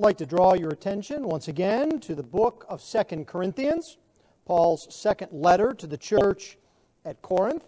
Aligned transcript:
like 0.00 0.16
to 0.16 0.24
draw 0.24 0.54
your 0.54 0.70
attention 0.70 1.24
once 1.24 1.48
again 1.48 2.00
to 2.00 2.14
the 2.14 2.22
book 2.22 2.64
of 2.70 2.80
Second 2.80 3.26
Corinthians, 3.26 3.98
Paul's 4.46 4.86
second 4.88 5.30
letter 5.30 5.74
to 5.74 5.86
the 5.86 5.98
church 5.98 6.56
at 7.04 7.20
Corinth. 7.20 7.64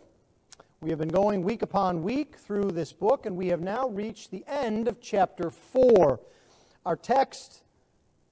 We 0.81 0.89
have 0.89 0.99
been 0.99 1.11
going 1.11 1.43
week 1.43 1.61
upon 1.61 2.03
week 2.03 2.37
through 2.39 2.71
this 2.71 2.91
book, 2.91 3.27
and 3.27 3.37
we 3.37 3.49
have 3.49 3.61
now 3.61 3.87
reached 3.87 4.31
the 4.31 4.45
end 4.49 4.89
of 4.89 4.99
chapter 4.99 5.51
4. 5.51 6.21
Our 6.87 6.97
text 6.97 7.65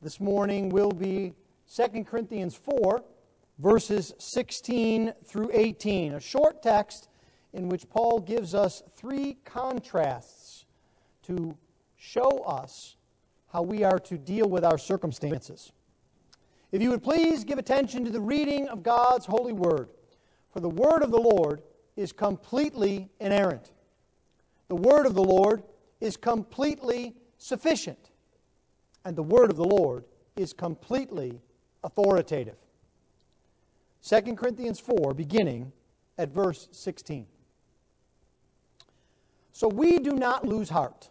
this 0.01 0.19
morning 0.19 0.71
will 0.71 0.93
be 0.93 1.35
2 1.77 2.05
Corinthians 2.05 2.55
4, 2.57 3.03
verses 3.59 4.15
16 4.17 5.13
through 5.27 5.51
18, 5.53 6.15
a 6.15 6.21
short 6.21 6.63
text 6.63 7.11
in 7.53 7.69
which 7.69 7.87
Paul 7.91 8.19
gives 8.19 8.55
us 8.55 8.83
three 8.97 9.37
contrasts 9.45 10.65
to 11.25 11.55
show 11.99 12.39
us 12.47 12.97
how 13.53 13.63
we 13.63 13.85
are 13.85 13.99
to 13.99 14.17
deal 14.17 14.49
with 14.49 14.65
our 14.65 14.79
circumstances. 14.79 15.73
If 16.73 16.81
you 16.81 16.91
would 16.91 17.03
please 17.03 17.45
give 17.45 17.59
attention 17.59 18.05
to 18.05 18.11
the 18.11 18.21
reading 18.21 18.69
of 18.69 18.83
God's 18.83 19.27
holy 19.27 19.53
word, 19.53 19.89
for 20.53 20.61
the 20.61 20.69
word 20.69 21.03
of 21.03 21.11
the 21.11 21.21
Lord 21.21 21.63
is 21.97 22.13
completely 22.13 23.09
inerrant. 23.21 23.73
The 24.69 24.77
word 24.77 25.07
of 25.07 25.15
the 25.15 25.25
Lord 25.25 25.65
is 26.01 26.17
completely 26.17 27.15
sufficient, 27.39 28.11
and 29.05 29.17
the 29.17 29.23
word 29.23 29.51
of 29.51 29.57
the 29.57 29.65
Lord 29.65 30.05
is 30.37 30.53
completely 30.53 31.41
authoritative. 31.83 32.57
2 34.07 34.37
Corinthians 34.37 34.79
4, 34.79 35.13
beginning 35.13 35.73
at 36.17 36.31
verse 36.31 36.69
16. 36.71 37.27
So 39.53 39.69
we 39.69 39.99
do 39.99 40.13
not 40.13 40.47
lose 40.47 40.71
heart. 40.71 41.11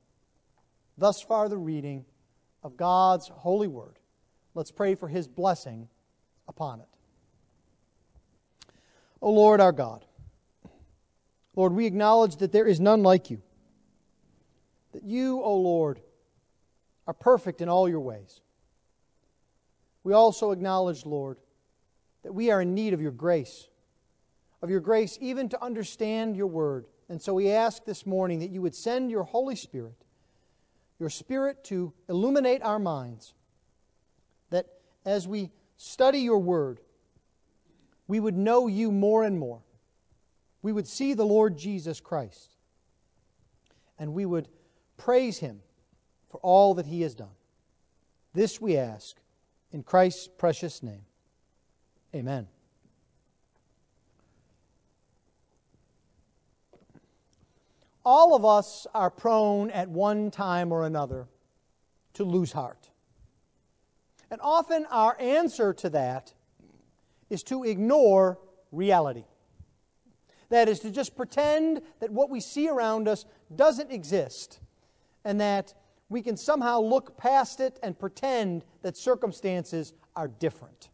Thus 1.01 1.19
far, 1.19 1.49
the 1.49 1.57
reading 1.57 2.05
of 2.61 2.77
God's 2.77 3.27
holy 3.27 3.67
word. 3.67 3.97
Let's 4.53 4.69
pray 4.69 4.93
for 4.93 5.07
his 5.07 5.27
blessing 5.27 5.89
upon 6.47 6.79
it. 6.79 6.87
O 9.19 9.31
Lord 9.31 9.59
our 9.59 9.71
God, 9.71 10.05
Lord, 11.55 11.73
we 11.73 11.87
acknowledge 11.87 12.35
that 12.35 12.51
there 12.51 12.67
is 12.67 12.79
none 12.79 13.01
like 13.01 13.31
you, 13.31 13.41
that 14.91 15.01
you, 15.01 15.41
O 15.41 15.55
Lord, 15.55 15.99
are 17.07 17.15
perfect 17.15 17.61
in 17.61 17.67
all 17.67 17.89
your 17.89 17.99
ways. 17.99 18.39
We 20.03 20.13
also 20.13 20.51
acknowledge, 20.51 21.03
Lord, 21.03 21.39
that 22.21 22.31
we 22.31 22.51
are 22.51 22.61
in 22.61 22.75
need 22.75 22.93
of 22.93 23.01
your 23.01 23.11
grace, 23.11 23.69
of 24.61 24.69
your 24.69 24.81
grace 24.81 25.17
even 25.19 25.49
to 25.49 25.63
understand 25.63 26.37
your 26.37 26.45
word. 26.45 26.85
And 27.09 27.19
so 27.19 27.33
we 27.33 27.49
ask 27.49 27.85
this 27.85 28.05
morning 28.05 28.37
that 28.41 28.51
you 28.51 28.61
would 28.61 28.75
send 28.75 29.09
your 29.09 29.23
Holy 29.23 29.55
Spirit 29.55 29.95
your 31.01 31.09
Spirit 31.09 31.63
to 31.63 31.91
illuminate 32.07 32.61
our 32.61 32.77
minds, 32.77 33.33
that 34.51 34.67
as 35.03 35.27
we 35.27 35.49
study 35.75 36.19
your 36.19 36.37
word, 36.37 36.79
we 38.07 38.19
would 38.19 38.37
know 38.37 38.67
you 38.67 38.91
more 38.91 39.23
and 39.23 39.39
more. 39.39 39.63
We 40.61 40.71
would 40.71 40.87
see 40.87 41.15
the 41.15 41.25
Lord 41.25 41.57
Jesus 41.57 41.99
Christ, 41.99 42.55
and 43.97 44.13
we 44.13 44.27
would 44.27 44.47
praise 44.95 45.39
him 45.39 45.61
for 46.29 46.39
all 46.43 46.75
that 46.75 46.85
he 46.85 47.01
has 47.01 47.15
done. 47.15 47.33
This 48.35 48.61
we 48.61 48.77
ask 48.77 49.17
in 49.71 49.81
Christ's 49.81 50.27
precious 50.27 50.83
name. 50.83 51.05
Amen. 52.13 52.47
All 58.05 58.35
of 58.35 58.45
us 58.45 58.87
are 58.93 59.09
prone 59.09 59.71
at 59.71 59.89
one 59.89 60.31
time 60.31 60.71
or 60.71 60.85
another 60.85 61.27
to 62.13 62.23
lose 62.23 62.51
heart. 62.51 62.89
And 64.29 64.39
often 64.41 64.85
our 64.89 65.19
answer 65.19 65.73
to 65.75 65.89
that 65.91 66.33
is 67.29 67.43
to 67.43 67.63
ignore 67.63 68.39
reality. 68.71 69.25
That 70.49 70.67
is, 70.67 70.79
to 70.81 70.91
just 70.91 71.15
pretend 71.15 71.81
that 71.99 72.11
what 72.11 72.29
we 72.29 72.41
see 72.41 72.67
around 72.67 73.07
us 73.07 73.25
doesn't 73.55 73.91
exist 73.91 74.59
and 75.23 75.39
that 75.39 75.73
we 76.09 76.21
can 76.21 76.35
somehow 76.35 76.81
look 76.81 77.17
past 77.17 77.61
it 77.61 77.79
and 77.81 77.97
pretend 77.97 78.65
that 78.81 78.97
circumstances 78.97 79.93
are 80.15 80.27
different. 80.27 80.89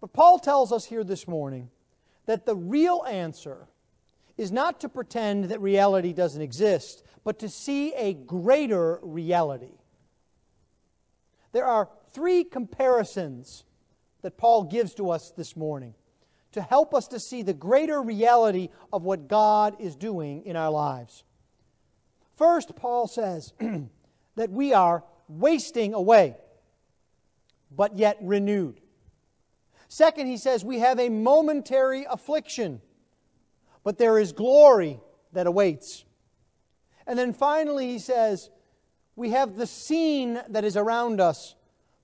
But 0.00 0.12
Paul 0.14 0.38
tells 0.38 0.72
us 0.72 0.86
here 0.86 1.04
this 1.04 1.28
morning 1.28 1.70
that 2.24 2.46
the 2.46 2.56
real 2.56 3.04
answer 3.06 3.68
is 4.38 4.50
not 4.50 4.80
to 4.80 4.88
pretend 4.88 5.44
that 5.46 5.60
reality 5.60 6.14
doesn't 6.14 6.40
exist, 6.40 7.02
but 7.24 7.38
to 7.40 7.48
see 7.48 7.92
a 7.94 8.14
greater 8.14 9.00
reality. 9.02 9.74
There 11.52 11.66
are 11.66 11.88
three 12.12 12.44
comparisons 12.44 13.64
that 14.22 14.38
Paul 14.38 14.64
gives 14.64 14.94
to 14.94 15.10
us 15.10 15.32
this 15.32 15.56
morning 15.56 15.94
to 16.52 16.62
help 16.62 16.94
us 16.94 17.08
to 17.08 17.20
see 17.20 17.42
the 17.42 17.52
greater 17.52 18.00
reality 18.00 18.68
of 18.92 19.02
what 19.02 19.28
God 19.28 19.76
is 19.78 19.96
doing 19.96 20.44
in 20.44 20.56
our 20.56 20.70
lives. 20.70 21.24
First, 22.36 22.76
Paul 22.76 23.06
says 23.06 23.52
that 24.36 24.50
we 24.50 24.72
are 24.72 25.04
wasting 25.28 25.94
away, 25.94 26.36
but 27.70 27.98
yet 27.98 28.16
renewed. 28.22 28.80
Second, 29.88 30.26
he 30.26 30.36
says 30.36 30.64
we 30.64 30.78
have 30.78 30.98
a 30.98 31.08
momentary 31.08 32.06
affliction, 32.08 32.80
but 33.88 33.96
there 33.96 34.18
is 34.18 34.32
glory 34.32 35.00
that 35.32 35.46
awaits. 35.46 36.04
And 37.06 37.18
then 37.18 37.32
finally, 37.32 37.88
he 37.88 37.98
says, 37.98 38.50
we 39.16 39.30
have 39.30 39.56
the 39.56 39.66
seen 39.66 40.38
that 40.50 40.62
is 40.62 40.76
around 40.76 41.22
us, 41.22 41.54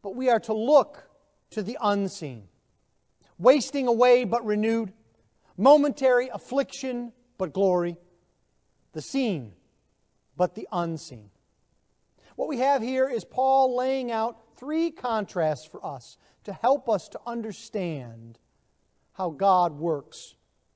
but 0.01 0.17
we 0.17 0.31
are 0.31 0.41
to 0.41 0.55
look 0.55 1.11
to 1.51 1.63
the 1.63 1.77
unseen. 1.83 2.45
Wasting 3.37 3.87
away, 3.87 4.25
but 4.25 4.47
renewed. 4.47 4.95
Momentary 5.59 6.31
affliction, 6.33 7.13
but 7.37 7.53
glory. 7.53 7.99
The 8.95 9.03
seen, 9.03 9.53
but 10.39 10.55
the 10.55 10.67
unseen. 10.73 11.29
What 12.37 12.49
we 12.49 12.61
have 12.61 12.81
here 12.81 13.11
is 13.11 13.27
Paul 13.27 13.77
laying 13.77 14.11
out 14.11 14.39
three 14.57 14.91
contrasts 14.91 15.67
for 15.67 15.85
us 15.85 16.17
to 16.45 16.55
help 16.55 16.89
us 16.89 17.09
to 17.09 17.21
understand 17.27 18.39
how 19.13 19.29
God 19.29 19.79
works 19.79 20.35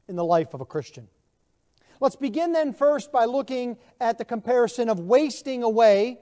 in 0.09 0.17
the 0.17 0.25
life 0.25 0.55
of 0.55 0.61
a 0.61 0.65
Christian. 0.65 1.09
Let's 2.01 2.17
begin 2.17 2.53
then 2.53 2.73
first 2.73 3.11
by 3.11 3.25
looking 3.25 3.77
at 4.01 4.19
the 4.19 4.25
comparison 4.25 4.89
of 4.89 5.01
wasting 5.01 5.63
away 5.63 6.19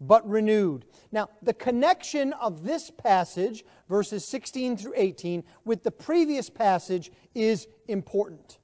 but 0.00 0.28
renewed. 0.28 0.84
Now, 1.10 1.30
the 1.42 1.54
connection 1.54 2.32
of 2.34 2.64
this 2.64 2.90
passage, 2.90 3.64
verses 3.88 4.26
16 4.26 4.76
through 4.76 4.92
18, 4.94 5.42
with 5.64 5.82
the 5.82 5.90
previous 5.90 6.50
passage 6.50 7.10
is 7.34 7.66
important. 7.88 8.58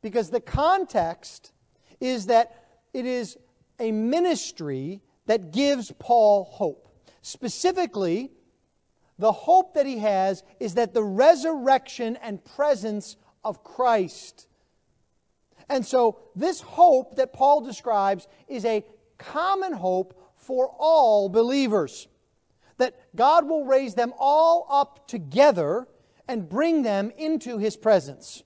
Because 0.00 0.30
the 0.30 0.40
context 0.40 1.52
is 2.00 2.26
that 2.26 2.64
it 2.92 3.06
is 3.06 3.36
a 3.80 3.90
ministry 3.90 5.00
that 5.26 5.50
gives 5.50 5.90
Paul 5.98 6.44
hope. 6.44 6.88
Specifically, 7.22 8.30
the 9.18 9.32
hope 9.32 9.74
that 9.74 9.86
he 9.86 9.98
has 9.98 10.42
is 10.60 10.74
that 10.74 10.94
the 10.94 11.02
resurrection 11.02 12.16
and 12.22 12.44
presence 12.44 13.16
of 13.44 13.62
Christ. 13.64 14.46
And 15.68 15.84
so, 15.84 16.18
this 16.36 16.60
hope 16.60 17.16
that 17.16 17.32
Paul 17.32 17.62
describes 17.62 18.28
is 18.48 18.64
a 18.64 18.84
common 19.18 19.72
hope 19.72 20.20
for 20.36 20.74
all 20.78 21.28
believers. 21.28 22.08
That 22.78 22.98
God 23.14 23.48
will 23.48 23.64
raise 23.64 23.94
them 23.94 24.12
all 24.18 24.66
up 24.68 25.06
together 25.08 25.86
and 26.28 26.48
bring 26.48 26.82
them 26.82 27.12
into 27.16 27.58
His 27.58 27.76
presence. 27.76 28.42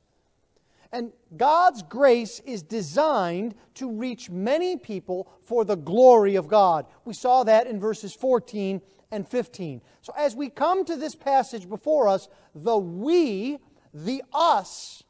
And 0.90 1.12
God's 1.36 1.82
grace 1.82 2.40
is 2.46 2.62
designed 2.62 3.54
to 3.74 3.90
reach 3.90 4.30
many 4.30 4.76
people 4.76 5.30
for 5.42 5.64
the 5.64 5.76
glory 5.76 6.36
of 6.36 6.48
God. 6.48 6.86
We 7.04 7.12
saw 7.12 7.44
that 7.44 7.66
in 7.66 7.78
verses 7.78 8.14
14 8.14 8.80
and 9.10 9.28
15. 9.28 9.82
So, 10.00 10.12
as 10.16 10.34
we 10.34 10.48
come 10.48 10.84
to 10.84 10.96
this 10.96 11.14
passage 11.14 11.68
before 11.68 12.08
us, 12.08 12.28
the 12.54 12.78
we 12.78 13.58
the 13.92 14.22
us, 14.32 15.02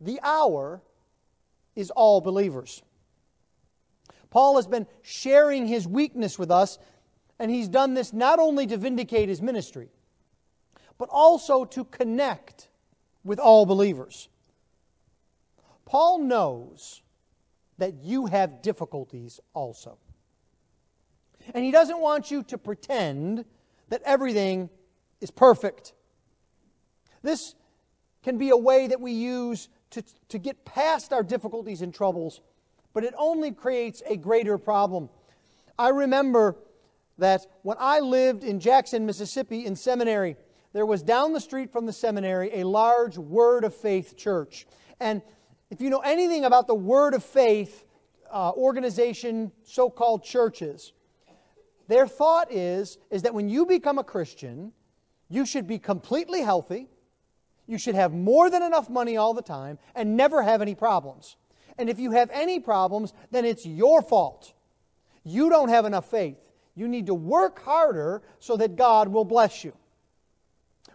the 0.00 0.20
our, 0.22 0.82
is 1.76 1.90
all 1.90 2.20
believers. 2.20 2.82
Paul 4.30 4.56
has 4.56 4.66
been 4.66 4.86
sharing 5.02 5.66
his 5.66 5.86
weakness 5.88 6.38
with 6.38 6.50
us 6.50 6.78
And 7.38 7.50
he's 7.50 7.68
done 7.68 7.94
this 7.94 8.12
not 8.12 8.38
only 8.38 8.66
to 8.66 8.76
vindicate 8.76 9.28
his 9.28 9.40
ministry, 9.40 9.88
but 10.96 11.08
also 11.10 11.64
to 11.66 11.84
connect 11.84 12.68
with 13.22 13.38
all 13.38 13.64
believers. 13.64 14.28
Paul 15.84 16.18
knows 16.18 17.02
that 17.78 17.94
you 18.02 18.26
have 18.26 18.60
difficulties 18.60 19.38
also. 19.54 19.98
And 21.54 21.64
he 21.64 21.70
doesn't 21.70 22.00
want 22.00 22.30
you 22.30 22.42
to 22.44 22.58
pretend 22.58 23.44
that 23.88 24.02
everything 24.04 24.68
is 25.20 25.30
perfect. 25.30 25.92
This 27.22 27.54
can 28.28 28.36
be 28.36 28.50
a 28.50 28.56
way 28.58 28.86
that 28.86 29.00
we 29.00 29.10
use 29.10 29.70
to, 29.88 30.02
to 30.28 30.36
get 30.36 30.62
past 30.66 31.14
our 31.14 31.22
difficulties 31.22 31.80
and 31.80 31.94
troubles, 31.94 32.42
but 32.92 33.02
it 33.02 33.14
only 33.16 33.50
creates 33.50 34.02
a 34.06 34.18
greater 34.18 34.58
problem. 34.58 35.08
I 35.78 35.88
remember 35.88 36.54
that 37.16 37.46
when 37.62 37.78
I 37.80 38.00
lived 38.00 38.44
in 38.44 38.60
Jackson, 38.60 39.06
Mississippi, 39.06 39.64
in 39.64 39.74
seminary, 39.74 40.36
there 40.74 40.84
was 40.84 41.02
down 41.02 41.32
the 41.32 41.40
street 41.40 41.72
from 41.72 41.86
the 41.86 41.92
seminary 41.92 42.50
a 42.52 42.64
large 42.64 43.16
Word 43.16 43.64
of 43.64 43.74
Faith 43.74 44.14
church. 44.14 44.66
And 45.00 45.22
if 45.70 45.80
you 45.80 45.88
know 45.88 46.00
anything 46.00 46.44
about 46.44 46.66
the 46.66 46.74
Word 46.74 47.14
of 47.14 47.24
Faith 47.24 47.86
uh, 48.30 48.50
organization, 48.50 49.52
so 49.64 49.88
called 49.88 50.22
churches, 50.22 50.92
their 51.86 52.06
thought 52.06 52.52
is, 52.52 52.98
is 53.10 53.22
that 53.22 53.32
when 53.32 53.48
you 53.48 53.64
become 53.64 53.98
a 53.98 54.04
Christian, 54.04 54.72
you 55.30 55.46
should 55.46 55.66
be 55.66 55.78
completely 55.78 56.42
healthy, 56.42 56.88
you 57.68 57.78
should 57.78 57.94
have 57.94 58.12
more 58.12 58.50
than 58.50 58.62
enough 58.62 58.90
money 58.90 59.16
all 59.16 59.32
the 59.32 59.42
time, 59.42 59.78
and 59.94 60.16
never 60.16 60.42
have 60.42 60.60
any 60.60 60.74
problems. 60.74 61.36
And 61.78 61.88
if 61.88 62.00
you 62.00 62.10
have 62.10 62.30
any 62.32 62.58
problems, 62.58 63.12
then 63.30 63.44
it's 63.44 63.64
your 63.64 64.02
fault. 64.02 64.52
You 65.22 65.48
don't 65.48 65.68
have 65.68 65.84
enough 65.84 66.10
faith. 66.10 66.38
You 66.74 66.88
need 66.88 67.06
to 67.06 67.14
work 67.14 67.62
harder 67.62 68.22
so 68.40 68.56
that 68.56 68.74
God 68.74 69.08
will 69.08 69.24
bless 69.24 69.62
you. 69.62 69.72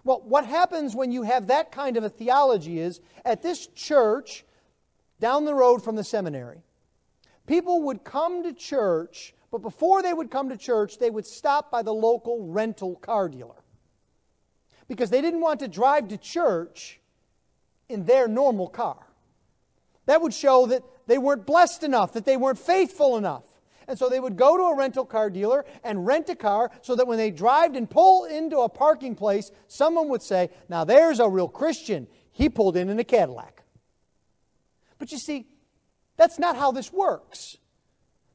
Well, 0.03 0.21
what 0.25 0.45
happens 0.45 0.95
when 0.95 1.11
you 1.13 1.23
have 1.23 1.47
that 1.47 1.71
kind 1.71 1.95
of 1.95 2.03
a 2.03 2.09
theology 2.09 2.79
is 2.79 2.99
at 3.23 3.41
this 3.41 3.67
church 3.67 4.43
down 5.21 5.45
the 5.45 5.53
road 5.53 5.81
from 5.81 5.95
the 5.95 6.03
seminary, 6.03 6.63
people 7.47 7.83
would 7.83 8.03
come 8.03 8.43
to 8.43 8.51
church 8.51 9.33
but 9.53 9.61
before 9.61 10.01
they 10.01 10.15
would 10.15 10.31
come 10.31 10.49
to 10.49 10.57
church, 10.57 10.97
they 10.97 11.11
would 11.11 11.27
stop 11.27 11.69
by 11.69 11.83
the 11.83 11.93
local 11.93 12.47
rental 12.47 12.95
car 12.95 13.29
dealer. 13.29 13.62
Because 14.93 15.09
they 15.09 15.21
didn't 15.21 15.41
want 15.41 15.59
to 15.61 15.67
drive 15.67 16.09
to 16.09 16.17
church 16.17 16.99
in 17.89 18.05
their 18.05 18.27
normal 18.27 18.67
car. 18.67 19.07
That 20.05 20.21
would 20.21 20.35
show 20.35 20.67
that 20.67 20.83
they 21.07 21.17
weren't 21.17 21.47
blessed 21.47 21.81
enough, 21.81 22.13
that 22.13 22.25
they 22.25 22.37
weren't 22.37 22.59
faithful 22.59 23.17
enough. 23.17 23.43
And 23.87 23.97
so 23.97 24.07
they 24.07 24.19
would 24.19 24.37
go 24.37 24.55
to 24.55 24.63
a 24.65 24.77
rental 24.77 25.03
car 25.03 25.31
dealer 25.31 25.65
and 25.83 26.05
rent 26.05 26.29
a 26.29 26.35
car 26.35 26.69
so 26.83 26.93
that 26.93 27.07
when 27.07 27.17
they 27.17 27.31
drive 27.31 27.73
and 27.73 27.89
pull 27.89 28.25
into 28.25 28.59
a 28.59 28.69
parking 28.69 29.15
place, 29.15 29.49
someone 29.67 30.09
would 30.09 30.21
say, 30.21 30.51
Now 30.69 30.83
there's 30.83 31.19
a 31.19 31.27
real 31.27 31.47
Christian. 31.47 32.05
He 32.31 32.47
pulled 32.47 32.77
in 32.77 32.87
in 32.87 32.99
a 32.99 33.03
Cadillac. 33.03 33.63
But 34.99 35.11
you 35.11 35.17
see, 35.17 35.47
that's 36.17 36.37
not 36.37 36.55
how 36.55 36.71
this 36.71 36.93
works. 36.93 37.57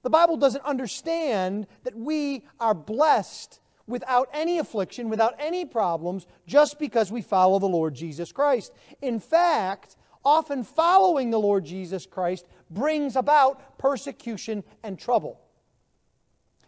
The 0.02 0.10
Bible 0.10 0.36
doesn't 0.36 0.64
understand 0.64 1.68
that 1.84 1.94
we 1.94 2.46
are 2.58 2.74
blessed 2.74 3.60
without 3.88 4.28
any 4.32 4.58
affliction, 4.58 5.08
without 5.08 5.34
any 5.40 5.64
problems, 5.64 6.26
just 6.46 6.78
because 6.78 7.10
we 7.10 7.22
follow 7.22 7.58
the 7.58 7.66
Lord 7.66 7.94
Jesus 7.94 8.30
Christ. 8.30 8.72
In 9.02 9.18
fact, 9.18 9.96
often 10.24 10.62
following 10.62 11.30
the 11.30 11.40
Lord 11.40 11.64
Jesus 11.64 12.06
Christ 12.06 12.46
brings 12.70 13.16
about 13.16 13.78
persecution 13.78 14.62
and 14.84 14.98
trouble. 14.98 15.40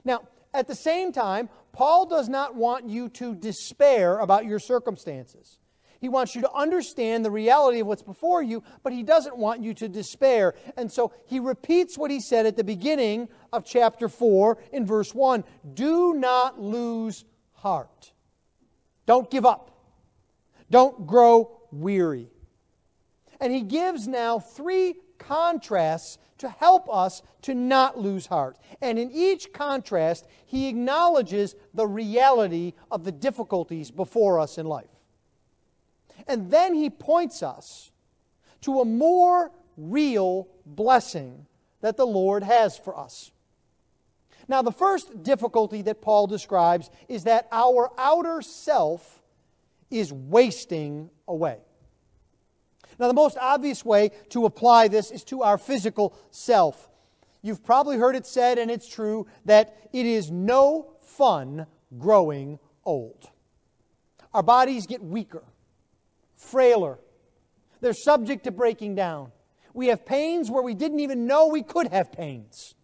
Now, 0.04 0.22
at 0.52 0.66
the 0.66 0.74
same 0.74 1.12
time, 1.12 1.48
Paul 1.72 2.06
does 2.06 2.28
not 2.28 2.56
want 2.56 2.88
you 2.88 3.08
to 3.10 3.34
despair 3.34 4.18
about 4.18 4.46
your 4.46 4.58
circumstances. 4.58 5.59
He 6.00 6.08
wants 6.08 6.34
you 6.34 6.40
to 6.40 6.52
understand 6.52 7.24
the 7.24 7.30
reality 7.30 7.80
of 7.80 7.86
what's 7.86 8.02
before 8.02 8.42
you, 8.42 8.62
but 8.82 8.92
he 8.92 9.02
doesn't 9.02 9.36
want 9.36 9.62
you 9.62 9.74
to 9.74 9.88
despair. 9.88 10.54
And 10.76 10.90
so 10.90 11.12
he 11.26 11.38
repeats 11.38 11.98
what 11.98 12.10
he 12.10 12.20
said 12.20 12.46
at 12.46 12.56
the 12.56 12.64
beginning 12.64 13.28
of 13.52 13.66
chapter 13.66 14.08
4 14.08 14.58
in 14.72 14.86
verse 14.86 15.14
1 15.14 15.44
Do 15.74 16.14
not 16.14 16.58
lose 16.58 17.26
heart. 17.52 18.12
Don't 19.04 19.30
give 19.30 19.44
up. 19.44 19.70
Don't 20.70 21.06
grow 21.06 21.60
weary. 21.70 22.30
And 23.38 23.52
he 23.52 23.62
gives 23.62 24.08
now 24.08 24.38
three 24.38 24.94
contrasts 25.18 26.18
to 26.38 26.48
help 26.48 26.88
us 26.90 27.22
to 27.42 27.54
not 27.54 27.98
lose 27.98 28.26
heart. 28.26 28.56
And 28.80 28.98
in 28.98 29.10
each 29.10 29.52
contrast, 29.52 30.26
he 30.46 30.68
acknowledges 30.68 31.54
the 31.74 31.86
reality 31.86 32.72
of 32.90 33.04
the 33.04 33.12
difficulties 33.12 33.90
before 33.90 34.40
us 34.40 34.56
in 34.56 34.64
life. 34.64 34.99
And 36.26 36.50
then 36.50 36.74
he 36.74 36.90
points 36.90 37.42
us 37.42 37.90
to 38.62 38.80
a 38.80 38.84
more 38.84 39.50
real 39.76 40.48
blessing 40.66 41.46
that 41.80 41.96
the 41.96 42.06
Lord 42.06 42.42
has 42.42 42.76
for 42.76 42.98
us. 42.98 43.32
Now, 44.48 44.62
the 44.62 44.72
first 44.72 45.22
difficulty 45.22 45.82
that 45.82 46.02
Paul 46.02 46.26
describes 46.26 46.90
is 47.08 47.24
that 47.24 47.46
our 47.52 47.90
outer 47.96 48.42
self 48.42 49.22
is 49.90 50.12
wasting 50.12 51.10
away. 51.28 51.58
Now, 52.98 53.06
the 53.06 53.14
most 53.14 53.38
obvious 53.40 53.84
way 53.84 54.10
to 54.30 54.44
apply 54.44 54.88
this 54.88 55.10
is 55.10 55.24
to 55.24 55.42
our 55.42 55.56
physical 55.56 56.14
self. 56.30 56.90
You've 57.42 57.64
probably 57.64 57.96
heard 57.96 58.16
it 58.16 58.26
said, 58.26 58.58
and 58.58 58.70
it's 58.70 58.88
true, 58.88 59.26
that 59.46 59.88
it 59.92 60.04
is 60.04 60.30
no 60.30 60.92
fun 61.00 61.66
growing 61.98 62.58
old. 62.84 63.30
Our 64.34 64.42
bodies 64.42 64.86
get 64.86 65.02
weaker 65.02 65.44
frailer. 66.40 66.98
They're 67.80 67.92
subject 67.92 68.44
to 68.44 68.50
breaking 68.50 68.94
down. 68.94 69.32
We 69.72 69.88
have 69.88 70.04
pains 70.04 70.50
where 70.50 70.62
we 70.62 70.74
didn't 70.74 71.00
even 71.00 71.26
know 71.26 71.46
we 71.46 71.62
could 71.62 71.88
have 71.88 72.12
pains. 72.12 72.74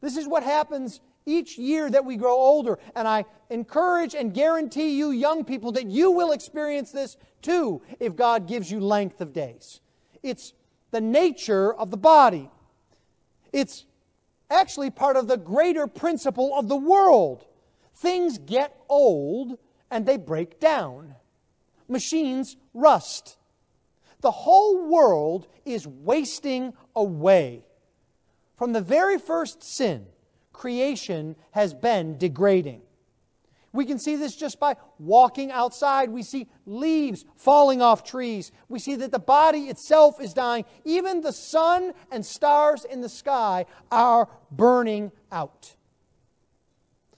This 0.00 0.16
is 0.16 0.26
what 0.26 0.42
happens 0.42 1.00
each 1.26 1.58
year 1.58 1.90
that 1.90 2.04
we 2.04 2.16
grow 2.16 2.34
older. 2.34 2.78
And 2.96 3.06
I 3.06 3.26
encourage 3.50 4.14
and 4.14 4.32
guarantee 4.32 4.96
you, 4.96 5.10
young 5.10 5.44
people, 5.44 5.72
that 5.72 5.86
you 5.86 6.10
will 6.10 6.32
experience 6.32 6.90
this 6.90 7.16
too 7.42 7.82
if 8.00 8.16
God 8.16 8.48
gives 8.48 8.70
you 8.70 8.80
length 8.80 9.20
of 9.20 9.32
days. 9.32 9.80
It's 10.22 10.54
the 10.90 11.00
nature 11.00 11.72
of 11.74 11.90
the 11.90 11.96
body, 11.96 12.50
it's 13.52 13.84
actually 14.50 14.90
part 14.90 15.16
of 15.16 15.28
the 15.28 15.36
greater 15.36 15.86
principle 15.86 16.56
of 16.56 16.68
the 16.68 16.76
world. 16.76 17.46
Things 17.94 18.38
get 18.38 18.76
old 18.88 19.58
and 19.90 20.04
they 20.04 20.16
break 20.16 20.58
down 20.58 21.14
machines 21.92 22.56
rust. 22.74 23.38
The 24.20 24.30
whole 24.30 24.88
world 24.88 25.48
is 25.64 25.86
wasting 25.86 26.74
away. 26.94 27.64
From 28.56 28.72
the 28.72 28.80
very 28.80 29.18
first 29.18 29.62
sin, 29.62 30.06
creation 30.52 31.36
has 31.50 31.74
been 31.74 32.18
degrading. 32.18 32.82
We 33.72 33.86
can 33.86 33.98
see 33.98 34.16
this 34.16 34.36
just 34.36 34.60
by 34.60 34.76
walking 34.98 35.50
outside. 35.50 36.10
We 36.10 36.22
see 36.22 36.46
leaves 36.66 37.24
falling 37.36 37.80
off 37.80 38.04
trees. 38.04 38.52
We 38.68 38.78
see 38.78 38.96
that 38.96 39.10
the 39.10 39.18
body 39.18 39.62
itself 39.62 40.20
is 40.20 40.34
dying. 40.34 40.66
Even 40.84 41.22
the 41.22 41.32
sun 41.32 41.94
and 42.10 42.24
stars 42.24 42.84
in 42.84 43.00
the 43.00 43.08
sky 43.08 43.64
are 43.90 44.28
burning 44.50 45.10
out. 45.30 45.74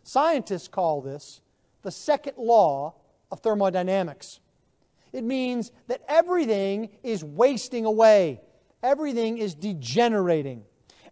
Scientists 0.04 0.68
call 0.68 1.00
this 1.00 1.40
the 1.82 1.90
second 1.90 2.38
law 2.38 2.94
of 3.32 3.40
thermodynamics. 3.40 4.40
It 5.14 5.23
means 5.23 5.71
that 5.87 6.02
everything 6.09 6.90
is 7.04 7.23
wasting 7.23 7.85
away, 7.85 8.40
everything 8.83 9.38
is 9.38 9.54
degenerating. 9.54 10.64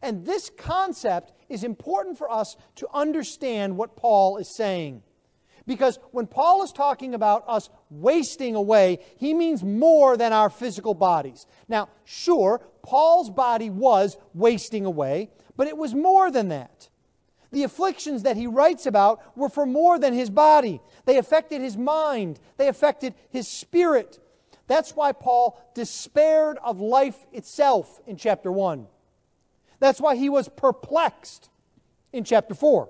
And 0.03 0.27
this 0.27 0.51
concept 0.59 1.33
is 1.49 1.63
important 1.63 2.19
for 2.19 2.29
us 2.29 2.57
to 2.77 2.89
understand 2.93 3.77
what 3.77 3.95
Paul 3.95 4.39
is 4.39 4.57
saying. 4.57 5.05
Because 5.69 6.01
when 6.11 6.27
Paul 6.27 6.65
is 6.65 6.73
talking 6.73 7.15
about 7.15 7.45
us 7.47 7.71
wasting 7.91 8.57
away, 8.57 8.99
he 9.17 9.33
means 9.33 9.63
more 9.63 10.17
than 10.17 10.33
our 10.33 10.51
physical 10.51 10.95
bodies. 10.95 11.47
Now, 11.69 11.89
sure, 12.05 12.61
Paul's 12.83 13.31
body 13.31 13.71
was 13.71 14.17
wasting 14.35 14.85
away, 14.85 15.31
but 15.57 15.69
it 15.69 15.77
was 15.77 15.95
more 15.95 16.33
than 16.33 16.49
that. 16.49 16.89
The 17.53 17.65
afflictions 17.65 18.23
that 18.23 18.39
he 18.39 18.47
writes 18.47 18.87
about 18.87 19.37
were 19.37 19.51
for 19.51 19.67
more 19.67 19.99
than 19.99 20.15
his 20.15 20.31
body. 20.31 20.81
They 21.05 21.19
affected 21.19 21.61
his 21.61 21.77
mind, 21.77 22.41
they 22.57 22.67
affected 22.67 23.15
his 23.31 23.47
spirit. 23.47 24.19
That's 24.67 24.97
why 24.97 25.13
Paul 25.13 25.61
despaired 25.75 26.57
of 26.65 26.81
life 26.81 27.27
itself 27.31 28.01
in 28.07 28.17
chapter 28.17 28.51
1. 28.51 28.87
That's 29.81 30.01
why 30.01 30.17
he 30.17 30.31
was 30.31 30.49
perplexed 30.49 31.51
in 32.13 32.25
chapter 32.25 32.55
4. 32.55 32.89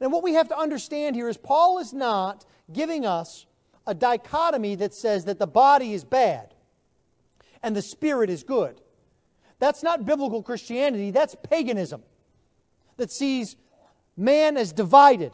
And 0.00 0.12
what 0.12 0.22
we 0.22 0.34
have 0.34 0.48
to 0.48 0.58
understand 0.58 1.16
here 1.16 1.28
is 1.28 1.38
Paul 1.38 1.78
is 1.78 1.94
not 1.94 2.44
giving 2.70 3.06
us 3.06 3.46
a 3.86 3.94
dichotomy 3.94 4.74
that 4.74 4.92
says 4.92 5.24
that 5.24 5.38
the 5.38 5.46
body 5.46 5.94
is 5.94 6.04
bad 6.04 6.54
and 7.62 7.74
the 7.74 7.82
spirit 7.82 8.28
is 8.28 8.42
good. 8.42 8.80
That's 9.58 9.82
not 9.82 10.04
biblical 10.04 10.42
Christianity, 10.42 11.12
that's 11.12 11.36
paganism 11.48 12.02
that 12.96 13.10
sees 13.10 13.56
man 14.16 14.56
as 14.56 14.72
divided, 14.72 15.32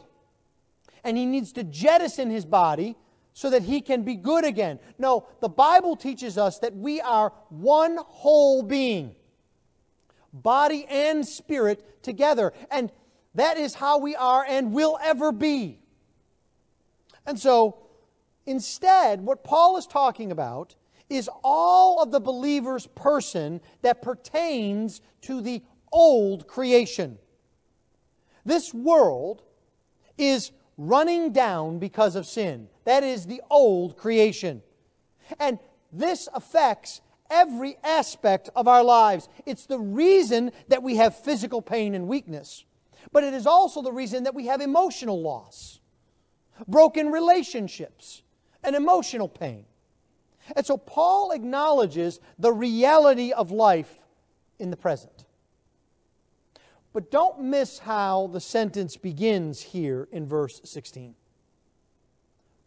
and 1.03 1.17
he 1.17 1.25
needs 1.25 1.51
to 1.53 1.63
jettison 1.63 2.29
his 2.29 2.45
body 2.45 2.95
so 3.33 3.49
that 3.49 3.63
he 3.63 3.79
can 3.81 4.03
be 4.03 4.15
good 4.15 4.43
again. 4.43 4.79
No, 4.97 5.27
the 5.39 5.49
Bible 5.49 5.95
teaches 5.95 6.37
us 6.37 6.59
that 6.59 6.75
we 6.75 6.99
are 6.99 7.31
one 7.49 7.97
whole 7.97 8.63
being, 8.63 9.15
body 10.33 10.85
and 10.89 11.25
spirit 11.25 12.03
together. 12.03 12.53
And 12.69 12.91
that 13.35 13.57
is 13.57 13.75
how 13.75 13.99
we 13.99 14.15
are 14.15 14.45
and 14.47 14.73
will 14.73 14.99
ever 15.01 15.31
be. 15.31 15.79
And 17.25 17.39
so, 17.39 17.77
instead, 18.45 19.21
what 19.21 19.43
Paul 19.43 19.77
is 19.77 19.85
talking 19.85 20.31
about 20.31 20.75
is 21.09 21.29
all 21.43 22.01
of 22.01 22.11
the 22.11 22.19
believer's 22.19 22.87
person 22.87 23.61
that 23.81 24.01
pertains 24.01 25.01
to 25.21 25.41
the 25.41 25.61
old 25.91 26.47
creation. 26.47 27.17
This 28.49 28.73
world 28.73 29.43
is 30.17 30.51
running 30.75 31.31
down 31.31 31.77
because 31.77 32.15
of 32.15 32.25
sin. 32.25 32.67
That 32.83 33.03
is 33.03 33.27
the 33.27 33.43
old 33.51 33.95
creation. 33.95 34.63
And 35.39 35.59
this 35.93 36.27
affects 36.33 37.01
every 37.29 37.77
aspect 37.83 38.49
of 38.55 38.67
our 38.67 38.83
lives. 38.83 39.29
It's 39.45 39.67
the 39.67 39.77
reason 39.77 40.51
that 40.67 40.81
we 40.81 40.95
have 40.95 41.15
physical 41.23 41.61
pain 41.61 41.93
and 41.93 42.07
weakness, 42.07 42.65
but 43.11 43.23
it 43.23 43.35
is 43.35 43.45
also 43.45 43.83
the 43.83 43.91
reason 43.91 44.23
that 44.23 44.33
we 44.33 44.47
have 44.47 44.61
emotional 44.61 45.21
loss, 45.21 45.79
broken 46.67 47.11
relationships, 47.11 48.23
and 48.63 48.75
emotional 48.75 49.27
pain. 49.27 49.65
And 50.55 50.65
so 50.65 50.75
Paul 50.75 51.33
acknowledges 51.33 52.19
the 52.39 52.51
reality 52.51 53.31
of 53.31 53.51
life 53.51 53.93
in 54.57 54.71
the 54.71 54.77
present. 54.77 55.25
But 56.93 57.11
don't 57.11 57.41
miss 57.41 57.79
how 57.79 58.27
the 58.27 58.39
sentence 58.39 58.97
begins 58.97 59.61
here 59.61 60.07
in 60.11 60.25
verse 60.25 60.59
16. 60.63 61.15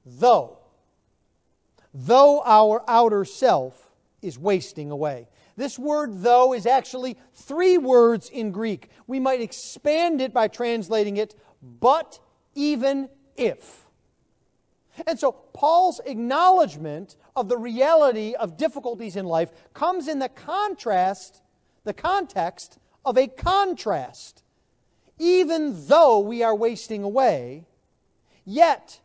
Though, 0.07 0.59
though 1.93 2.43
our 2.45 2.85
outer 2.89 3.25
self 3.25 3.93
is 4.21 4.39
wasting 4.39 4.91
away. 4.91 5.29
This 5.57 5.79
word, 5.79 6.23
though, 6.23 6.55
is 6.55 6.65
actually 6.65 7.19
three 7.35 7.77
words 7.77 8.31
in 8.31 8.53
Greek. 8.53 8.89
We 9.07 9.21
might 9.21 9.41
expand 9.41 10.21
it 10.21 10.33
by 10.33 10.49
translating 10.49 11.19
it, 11.19 11.35
but 11.81 12.21
even 12.55 13.09
if. 13.37 13.87
And 15.07 15.19
so, 15.19 15.33
Paul's 15.33 16.01
acknowledgement 16.07 17.17
of 17.35 17.49
the 17.49 17.59
reality 17.59 18.35
of 18.35 18.57
difficulties 18.57 19.17
in 19.17 19.27
life 19.27 19.51
comes 19.75 20.09
in 20.09 20.19
the 20.19 20.29
contrast, 20.29 21.43
the 21.85 21.95
context 21.95 22.79
of 23.05 23.17
a 23.17 23.27
contrast. 23.27 24.43
Even 25.19 25.87
though 25.87 26.19
we 26.19 26.43
are 26.43 26.55
wasting 26.55 27.03
away, 27.03 27.67
yet 28.45 29.01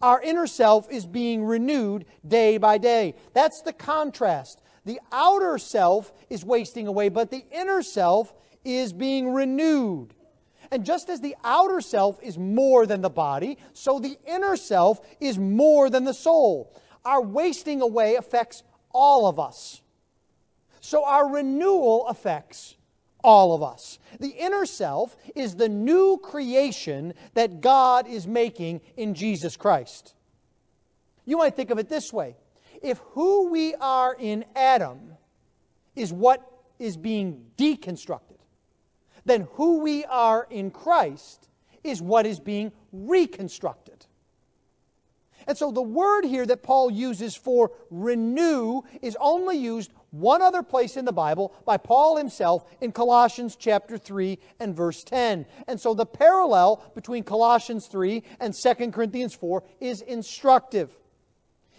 our 0.00 0.20
inner 0.20 0.46
self 0.46 0.90
is 0.90 1.06
being 1.06 1.44
renewed 1.44 2.04
day 2.26 2.58
by 2.58 2.78
day. 2.78 3.14
That's 3.32 3.62
the 3.62 3.72
contrast. 3.72 4.60
The 4.84 5.00
outer 5.12 5.58
self 5.58 6.12
is 6.28 6.44
wasting 6.44 6.88
away, 6.88 7.08
but 7.08 7.30
the 7.30 7.44
inner 7.52 7.82
self 7.82 8.34
is 8.64 8.92
being 8.92 9.32
renewed. 9.32 10.14
And 10.72 10.84
just 10.84 11.08
as 11.08 11.20
the 11.20 11.36
outer 11.44 11.80
self 11.80 12.20
is 12.22 12.38
more 12.38 12.86
than 12.86 13.02
the 13.02 13.10
body, 13.10 13.58
so 13.74 13.98
the 13.98 14.18
inner 14.26 14.56
self 14.56 15.00
is 15.20 15.38
more 15.38 15.88
than 15.90 16.04
the 16.04 16.14
soul. 16.14 16.74
Our 17.04 17.20
wasting 17.20 17.80
away 17.80 18.16
affects 18.16 18.62
all 18.90 19.26
of 19.26 19.38
us. 19.38 19.82
So 20.80 21.04
our 21.04 21.30
renewal 21.30 22.06
affects 22.08 22.76
all 23.22 23.54
of 23.54 23.62
us. 23.62 23.98
The 24.20 24.28
inner 24.30 24.66
self 24.66 25.16
is 25.34 25.56
the 25.56 25.68
new 25.68 26.18
creation 26.22 27.14
that 27.34 27.60
God 27.60 28.06
is 28.06 28.26
making 28.26 28.80
in 28.96 29.14
Jesus 29.14 29.56
Christ. 29.56 30.14
You 31.24 31.38
might 31.38 31.54
think 31.54 31.70
of 31.70 31.78
it 31.78 31.88
this 31.88 32.12
way 32.12 32.36
if 32.82 32.98
who 33.12 33.48
we 33.50 33.74
are 33.76 34.16
in 34.18 34.44
Adam 34.56 35.14
is 35.94 36.12
what 36.12 36.44
is 36.78 36.96
being 36.96 37.44
deconstructed, 37.56 38.38
then 39.24 39.46
who 39.52 39.80
we 39.80 40.04
are 40.06 40.46
in 40.50 40.70
Christ 40.70 41.48
is 41.84 42.02
what 42.02 42.26
is 42.26 42.40
being 42.40 42.72
reconstructed. 42.92 43.91
And 45.46 45.56
so 45.56 45.70
the 45.70 45.82
word 45.82 46.24
here 46.24 46.46
that 46.46 46.62
Paul 46.62 46.90
uses 46.90 47.34
for 47.36 47.72
renew 47.90 48.82
is 49.00 49.16
only 49.20 49.56
used 49.56 49.92
one 50.10 50.42
other 50.42 50.62
place 50.62 50.96
in 50.96 51.04
the 51.04 51.12
Bible 51.12 51.54
by 51.64 51.78
Paul 51.78 52.16
himself 52.16 52.64
in 52.80 52.92
Colossians 52.92 53.56
chapter 53.56 53.96
3 53.96 54.38
and 54.60 54.76
verse 54.76 55.02
10. 55.04 55.46
And 55.66 55.80
so 55.80 55.94
the 55.94 56.06
parallel 56.06 56.84
between 56.94 57.24
Colossians 57.24 57.86
3 57.86 58.22
and 58.38 58.54
2 58.54 58.90
Corinthians 58.90 59.34
4 59.34 59.64
is 59.80 60.02
instructive. 60.02 60.90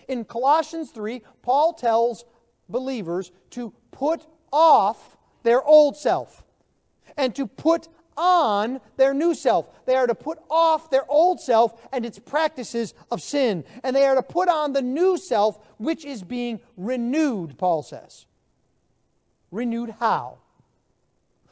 In 0.07 0.25
Colossians 0.25 0.91
3, 0.91 1.21
Paul 1.43 1.73
tells 1.73 2.25
believers 2.67 3.31
to 3.51 3.71
put 3.91 4.25
off 4.51 5.17
their 5.43 5.63
old 5.63 5.95
self 5.95 6.43
and 7.15 7.35
to 7.35 7.45
put 7.45 7.87
on 8.17 8.79
their 8.97 9.13
new 9.13 9.33
self. 9.33 9.85
They 9.85 9.95
are 9.95 10.07
to 10.07 10.15
put 10.15 10.39
off 10.49 10.89
their 10.89 11.09
old 11.09 11.39
self 11.39 11.73
and 11.91 12.05
its 12.05 12.19
practices 12.19 12.93
of 13.11 13.21
sin. 13.21 13.63
And 13.83 13.95
they 13.95 14.05
are 14.05 14.15
to 14.15 14.23
put 14.23 14.49
on 14.49 14.73
the 14.73 14.81
new 14.81 15.17
self, 15.17 15.59
which 15.77 16.05
is 16.05 16.23
being 16.23 16.59
renewed, 16.77 17.57
Paul 17.57 17.83
says. 17.83 18.25
Renewed 19.51 19.95
how? 19.99 20.39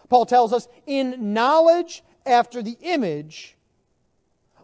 Paul 0.10 0.26
tells 0.26 0.52
us, 0.52 0.68
in 0.86 1.34
knowledge 1.34 2.04
after 2.26 2.62
the 2.62 2.78
image 2.82 3.56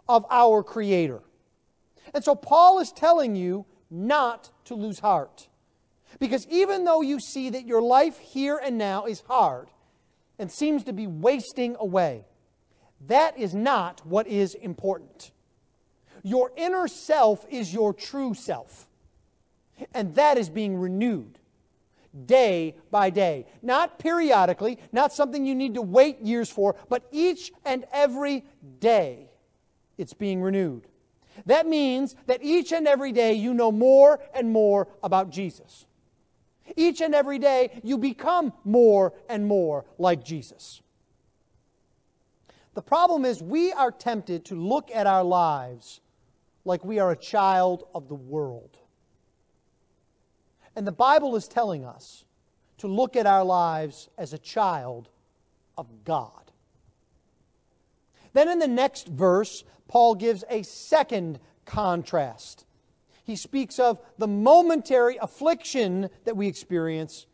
of 0.09 0.25
our 0.29 0.63
Creator. 0.63 1.21
And 2.13 2.23
so 2.23 2.35
Paul 2.35 2.79
is 2.79 2.91
telling 2.91 3.35
you 3.35 3.65
not 3.89 4.49
to 4.65 4.75
lose 4.75 4.99
heart. 4.99 5.47
Because 6.19 6.47
even 6.47 6.83
though 6.83 7.01
you 7.01 7.19
see 7.19 7.49
that 7.49 7.65
your 7.65 7.81
life 7.81 8.17
here 8.19 8.59
and 8.61 8.77
now 8.77 9.05
is 9.05 9.21
hard, 9.27 9.67
and 10.39 10.51
seems 10.51 10.83
to 10.85 10.93
be 10.93 11.07
wasting 11.07 11.75
away. 11.79 12.25
That 13.07 13.37
is 13.37 13.53
not 13.53 14.05
what 14.05 14.27
is 14.27 14.55
important. 14.55 15.31
Your 16.23 16.51
inner 16.55 16.87
self 16.87 17.45
is 17.49 17.73
your 17.73 17.93
true 17.93 18.33
self, 18.33 18.87
and 19.93 20.15
that 20.15 20.37
is 20.37 20.49
being 20.49 20.77
renewed 20.77 21.39
day 22.25 22.75
by 22.89 23.09
day. 23.09 23.45
Not 23.61 23.99
periodically, 23.99 24.79
not 24.91 25.13
something 25.13 25.45
you 25.45 25.55
need 25.55 25.75
to 25.75 25.81
wait 25.81 26.21
years 26.21 26.49
for, 26.49 26.75
but 26.89 27.07
each 27.11 27.51
and 27.65 27.85
every 27.91 28.45
day 28.79 29.29
it's 29.97 30.13
being 30.13 30.41
renewed. 30.41 30.87
That 31.45 31.67
means 31.67 32.15
that 32.25 32.43
each 32.43 32.71
and 32.71 32.87
every 32.87 33.11
day 33.11 33.33
you 33.33 33.53
know 33.53 33.71
more 33.71 34.19
and 34.33 34.51
more 34.51 34.87
about 35.03 35.29
Jesus. 35.29 35.86
Each 36.75 37.01
and 37.01 37.15
every 37.15 37.39
day, 37.39 37.79
you 37.83 37.97
become 37.97 38.53
more 38.63 39.13
and 39.29 39.47
more 39.47 39.85
like 39.97 40.23
Jesus. 40.23 40.81
The 42.73 42.81
problem 42.81 43.25
is, 43.25 43.41
we 43.41 43.71
are 43.71 43.91
tempted 43.91 44.45
to 44.45 44.55
look 44.55 44.91
at 44.93 45.07
our 45.07 45.23
lives 45.23 46.01
like 46.65 46.85
we 46.85 46.99
are 46.99 47.11
a 47.11 47.15
child 47.15 47.87
of 47.95 48.07
the 48.07 48.15
world. 48.15 48.77
And 50.75 50.85
the 50.85 50.91
Bible 50.91 51.35
is 51.35 51.47
telling 51.47 51.85
us 51.85 52.23
to 52.77 52.87
look 52.87 53.15
at 53.15 53.25
our 53.25 53.43
lives 53.43 54.09
as 54.17 54.33
a 54.33 54.37
child 54.37 55.09
of 55.75 55.87
God. 56.03 56.51
Then 58.33 58.49
in 58.49 58.59
the 58.59 58.67
next 58.67 59.07
verse, 59.07 59.63
Paul 59.87 60.13
gives 60.13 60.43
a 60.49 60.61
second 60.61 61.39
contrast 61.65 62.65
he 63.27 63.35
speaks 63.35 63.77
of 63.77 63.99
the 64.17 64.27
momentary 64.27 65.17
affliction 65.17 66.09
that 66.23 66.37
we 66.37 66.47
experience, 66.47 67.25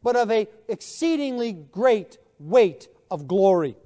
but 0.00 0.14
of 0.14 0.30
a 0.30 0.46
exceedingly 0.68 1.52
great 1.52 2.18
weight 2.38 2.86
of 3.10 3.26
glory. 3.26 3.76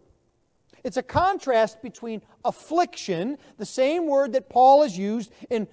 It's 0.85 0.99
a 0.99 1.03
contrast 1.03 1.81
between 1.81 2.21
affliction, 2.45 3.39
the 3.57 3.65
same 3.65 4.07
word 4.07 4.35
that 4.35 4.51
Paul 4.51 4.83
has 4.83 4.99
used 4.99 5.33
in 5.49 5.67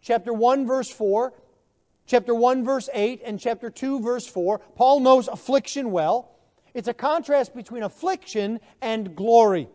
chapter 0.00 0.32
1, 0.32 0.64
verse 0.64 0.90
4, 0.90 1.34
chapter 2.06 2.32
1, 2.32 2.64
verse 2.64 2.88
8, 2.94 3.20
and 3.24 3.40
chapter 3.40 3.68
2, 3.68 4.00
verse 4.00 4.28
4. 4.28 4.60
Paul 4.76 5.00
knows 5.00 5.26
affliction 5.26 5.90
well. 5.90 6.36
It's 6.72 6.88
a 6.88 6.94
contrast 6.94 7.52
between 7.52 7.82
affliction 7.82 8.60
and 8.80 9.16
glory. 9.16 9.68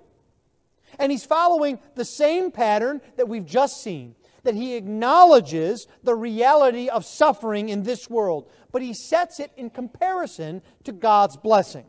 And 0.98 1.12
he's 1.12 1.25
following 1.25 1.79
the 1.96 2.05
same 2.05 2.51
pattern 2.51 3.01
that 3.17 3.27
we've 3.27 3.46
just 3.46 3.84
seen 3.84 4.15
that 4.43 4.55
he 4.55 4.75
acknowledges 4.75 5.88
the 6.03 6.15
reality 6.15 6.89
of 6.89 7.05
suffering 7.05 7.69
in 7.69 7.83
this 7.83 8.10
world, 8.10 8.50
but 8.71 8.81
he 8.81 8.93
sets 8.93 9.39
it 9.39 9.51
in 9.57 9.69
comparison 9.69 10.62
to 10.83 10.91
God's 10.91 11.38
blessing. 11.38 11.86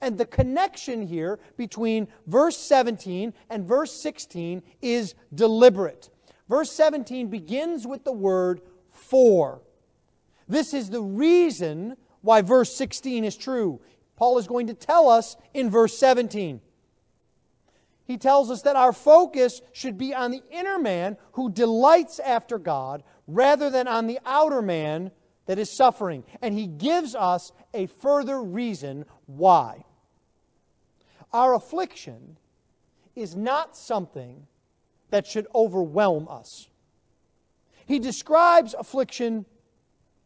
And 0.00 0.18
the 0.18 0.26
connection 0.26 1.06
here 1.06 1.38
between 1.56 2.08
verse 2.26 2.56
17 2.56 3.32
and 3.48 3.66
verse 3.66 3.92
16 3.92 4.62
is 4.82 5.14
deliberate. 5.34 6.10
Verse 6.48 6.70
17 6.72 7.28
begins 7.28 7.86
with 7.86 8.04
the 8.04 8.12
word 8.12 8.60
for. 8.90 9.62
This 10.48 10.74
is 10.74 10.90
the 10.90 11.02
reason 11.02 11.96
why 12.20 12.42
verse 12.42 12.74
16 12.74 13.24
is 13.24 13.36
true. 13.36 13.80
Paul 14.16 14.38
is 14.38 14.46
going 14.46 14.66
to 14.68 14.74
tell 14.74 15.08
us 15.08 15.36
in 15.54 15.70
verse 15.70 15.98
17. 15.98 16.60
He 18.06 18.16
tells 18.16 18.50
us 18.50 18.62
that 18.62 18.76
our 18.76 18.92
focus 18.92 19.60
should 19.72 19.98
be 19.98 20.14
on 20.14 20.30
the 20.30 20.42
inner 20.50 20.78
man 20.78 21.16
who 21.32 21.50
delights 21.50 22.20
after 22.20 22.58
God 22.58 23.02
rather 23.26 23.68
than 23.68 23.88
on 23.88 24.06
the 24.06 24.20
outer 24.24 24.62
man 24.62 25.10
that 25.46 25.58
is 25.58 25.76
suffering. 25.76 26.24
And 26.40 26.54
he 26.54 26.68
gives 26.68 27.14
us 27.16 27.52
a 27.74 27.86
further 27.86 28.40
reason 28.40 29.06
why. 29.26 29.84
Our 31.32 31.54
affliction 31.54 32.36
is 33.16 33.34
not 33.34 33.76
something 33.76 34.46
that 35.10 35.26
should 35.26 35.48
overwhelm 35.54 36.28
us. 36.28 36.68
He 37.86 37.98
describes 37.98 38.74
affliction 38.74 39.46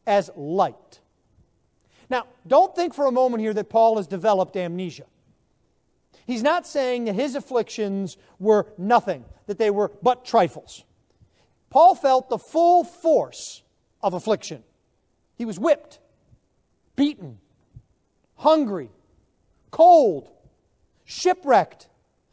as 0.07 0.31
light. 0.37 1.01
Now, 2.11 2.27
don't 2.47 2.75
think 2.75 2.93
for 2.93 3.07
a 3.07 3.13
moment 3.13 3.43
here 3.43 3.55
that 3.55 3.71
Paul 3.71 3.97
has 3.97 4.07
developed 4.07 4.57
amnesia. 4.57 5.05
He's 6.31 6.45
not 6.45 6.65
saying 6.65 7.07
that 7.07 7.17
his 7.17 7.35
afflictions 7.35 8.17
were 8.39 8.69
nothing, 8.79 9.25
that 9.49 9.59
they 9.59 9.69
were 9.69 9.91
but 10.01 10.25
trifles. 10.25 10.85
Paul 11.71 11.97
felt 11.97 12.29
the 12.29 12.39
full 12.39 12.85
force 12.85 13.65
of 14.01 14.15
affliction. 14.15 14.63
He 15.37 15.45
was 15.45 15.59
whipped, 15.59 15.99
beaten, 16.95 17.39
hungry, 18.37 18.91
cold, 19.73 20.31
shipwrecked, 21.05 21.89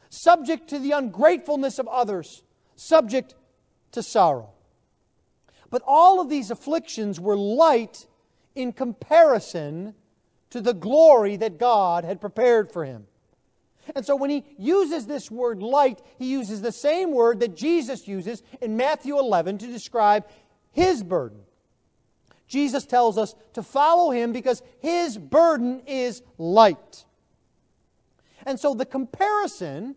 subject 0.09 0.67
to 0.67 0.77
the 0.77 0.91
ungratefulness 0.91 1.79
of 1.79 1.87
others, 1.87 2.43
subject 2.75 3.33
to 3.93 4.03
sorrow. 4.03 4.51
But 5.71 5.81
all 5.87 6.21
of 6.21 6.29
these 6.29 6.51
afflictions 6.51 7.19
were 7.19 7.35
light 7.35 8.05
in 8.53 8.73
comparison 8.73 9.95
to 10.51 10.61
the 10.61 10.75
glory 10.75 11.35
that 11.37 11.57
God 11.57 12.05
had 12.05 12.21
prepared 12.21 12.71
for 12.71 12.85
him. 12.85 13.07
And 13.95 14.05
so 14.05 14.15
when 14.15 14.29
he 14.29 14.43
uses 14.57 15.05
this 15.07 15.31
word 15.31 15.61
light, 15.61 16.01
he 16.17 16.31
uses 16.31 16.61
the 16.61 16.71
same 16.71 17.11
word 17.11 17.39
that 17.39 17.55
Jesus 17.55 18.07
uses 18.07 18.43
in 18.61 18.77
Matthew 18.77 19.17
11 19.17 19.59
to 19.59 19.67
describe 19.67 20.25
his 20.71 21.03
burden. 21.03 21.39
Jesus 22.47 22.85
tells 22.85 23.17
us 23.17 23.35
to 23.53 23.63
follow 23.63 24.11
him 24.11 24.31
because 24.31 24.61
his 24.79 25.17
burden 25.17 25.81
is 25.85 26.21
light. 26.37 27.05
And 28.45 28.59
so 28.59 28.73
the 28.73 28.85
comparison 28.85 29.95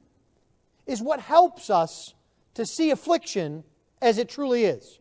is 0.87 1.01
what 1.01 1.21
helps 1.21 1.71
us 1.71 2.15
to 2.55 2.67
see 2.67 2.91
affliction 2.91 3.63
as 4.03 4.19
it 4.19 4.29
truly 4.29 4.65
is. 4.65 4.99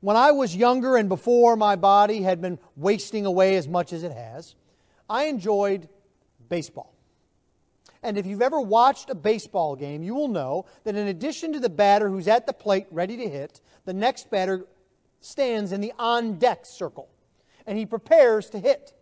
When 0.00 0.16
I 0.16 0.30
was 0.30 0.54
younger 0.54 0.96
and 0.96 1.08
before 1.08 1.56
my 1.56 1.74
body 1.74 2.22
had 2.22 2.40
been 2.40 2.60
wasting 2.76 3.26
away 3.26 3.56
as 3.56 3.66
much 3.66 3.92
as 3.92 4.04
it 4.04 4.12
has, 4.12 4.54
I 5.10 5.24
enjoyed 5.24 5.88
baseball. 6.48 6.94
And 8.02 8.16
if 8.16 8.26
you've 8.26 8.42
ever 8.42 8.60
watched 8.60 9.10
a 9.10 9.14
baseball 9.14 9.74
game, 9.74 10.02
you 10.02 10.14
will 10.14 10.28
know 10.28 10.66
that 10.84 10.94
in 10.94 11.08
addition 11.08 11.52
to 11.52 11.60
the 11.60 11.68
batter 11.68 12.08
who's 12.08 12.28
at 12.28 12.46
the 12.46 12.52
plate 12.52 12.86
ready 12.90 13.16
to 13.16 13.28
hit, 13.28 13.60
the 13.84 13.92
next 13.92 14.30
batter 14.30 14.66
stands 15.20 15.72
in 15.72 15.80
the 15.80 15.92
on 15.98 16.38
deck 16.38 16.64
circle 16.64 17.08
and 17.66 17.76
he 17.76 17.84
prepares 17.84 18.48
to 18.50 18.58
hit. 18.58 18.94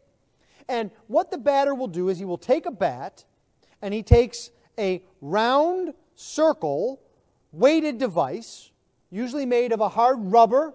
And 0.68 0.90
what 1.06 1.30
the 1.30 1.38
batter 1.38 1.74
will 1.74 1.88
do 1.88 2.08
is 2.08 2.18
he 2.18 2.24
will 2.24 2.38
take 2.38 2.66
a 2.66 2.70
bat 2.70 3.24
and 3.82 3.94
he 3.94 4.02
takes 4.02 4.50
a 4.78 5.02
round 5.20 5.94
circle 6.14 7.00
weighted 7.52 7.98
device, 7.98 8.70
usually 9.10 9.46
made 9.46 9.72
of 9.72 9.80
a 9.80 9.90
hard 9.90 10.18
rubber, 10.20 10.74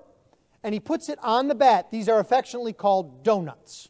and 0.63 0.73
he 0.73 0.79
puts 0.79 1.09
it 1.09 1.19
on 1.21 1.47
the 1.47 1.55
bat. 1.55 1.91
These 1.91 2.07
are 2.07 2.19
affectionately 2.19 2.73
called 2.73 3.23
donuts. 3.23 3.89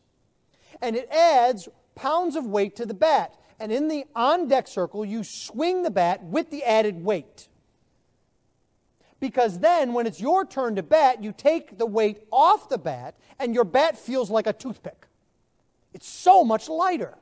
And 0.81 0.95
it 0.95 1.09
adds 1.11 1.69
pounds 1.95 2.35
of 2.35 2.45
weight 2.47 2.75
to 2.77 2.85
the 2.85 2.93
bat 2.93 3.35
and 3.61 3.71
in 3.71 3.87
the 3.87 4.05
on 4.15 4.47
deck 4.47 4.67
circle, 4.67 5.05
you 5.05 5.23
swing 5.23 5.83
the 5.83 5.91
bat 5.91 6.23
with 6.23 6.49
the 6.49 6.63
added 6.63 7.03
weight. 7.03 7.47
Because 9.19 9.59
then, 9.59 9.93
when 9.93 10.07
it's 10.07 10.19
your 10.19 10.45
turn 10.45 10.75
to 10.75 10.83
bat, 10.83 11.23
you 11.23 11.31
take 11.31 11.77
the 11.77 11.85
weight 11.85 12.23
off 12.31 12.69
the 12.69 12.79
bat, 12.79 13.15
and 13.39 13.53
your 13.53 13.63
bat 13.63 13.97
feels 13.97 14.31
like 14.31 14.47
a 14.47 14.53
toothpick. 14.53 15.05
It's 15.93 16.07
so 16.07 16.43
much 16.43 16.67
lighter. 16.67 17.15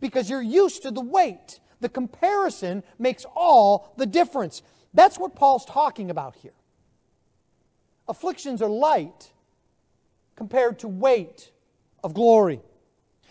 Because 0.00 0.30
you're 0.30 0.40
used 0.40 0.82
to 0.82 0.92
the 0.92 1.00
weight. 1.00 1.58
The 1.80 1.88
comparison 1.88 2.84
makes 2.96 3.26
all 3.34 3.92
the 3.96 4.06
difference. 4.06 4.62
That's 4.94 5.18
what 5.18 5.34
Paul's 5.34 5.64
talking 5.64 6.10
about 6.10 6.36
here. 6.36 6.52
Afflictions 8.06 8.62
are 8.62 8.70
light 8.70 9.32
compared 10.36 10.78
to 10.78 10.88
weight 10.88 11.50
of 12.04 12.14
glory. 12.14 12.60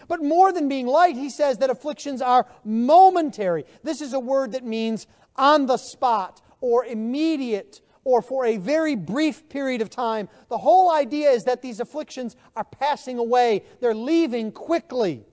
But 0.07 0.23
more 0.23 0.51
than 0.51 0.69
being 0.69 0.87
light, 0.87 1.15
he 1.15 1.29
says 1.29 1.57
that 1.57 1.69
afflictions 1.69 2.21
are 2.21 2.47
momentary. 2.63 3.65
This 3.83 4.01
is 4.01 4.13
a 4.13 4.19
word 4.19 4.53
that 4.53 4.63
means 4.63 5.07
on 5.35 5.65
the 5.65 5.77
spot 5.77 6.41
or 6.61 6.85
immediate 6.85 7.81
or 8.03 8.21
for 8.21 8.45
a 8.45 8.55
very 8.55 8.95
brief 8.95 9.49
period 9.49 9.81
of 9.81 9.89
time. 9.89 10.29
The 10.47 10.57
whole 10.57 10.89
idea 10.91 11.29
is 11.31 11.43
that 11.43 11.61
these 11.61 11.81
afflictions 11.81 12.37
are 12.55 12.63
passing 12.63 13.17
away, 13.17 13.63
they're 13.81 13.93
leaving 13.93 14.53
quickly. 14.53 15.25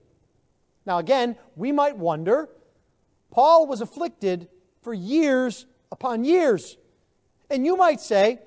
Now, 0.85 0.97
again, 0.97 1.37
we 1.55 1.71
might 1.71 1.97
wonder 1.97 2.49
Paul 3.31 3.65
was 3.67 3.79
afflicted 3.79 4.49
for 4.81 4.93
years 4.93 5.65
upon 5.91 6.25
years. 6.25 6.77
And 7.49 7.65
you 7.65 7.77
might 7.77 8.01
say, 8.01 8.39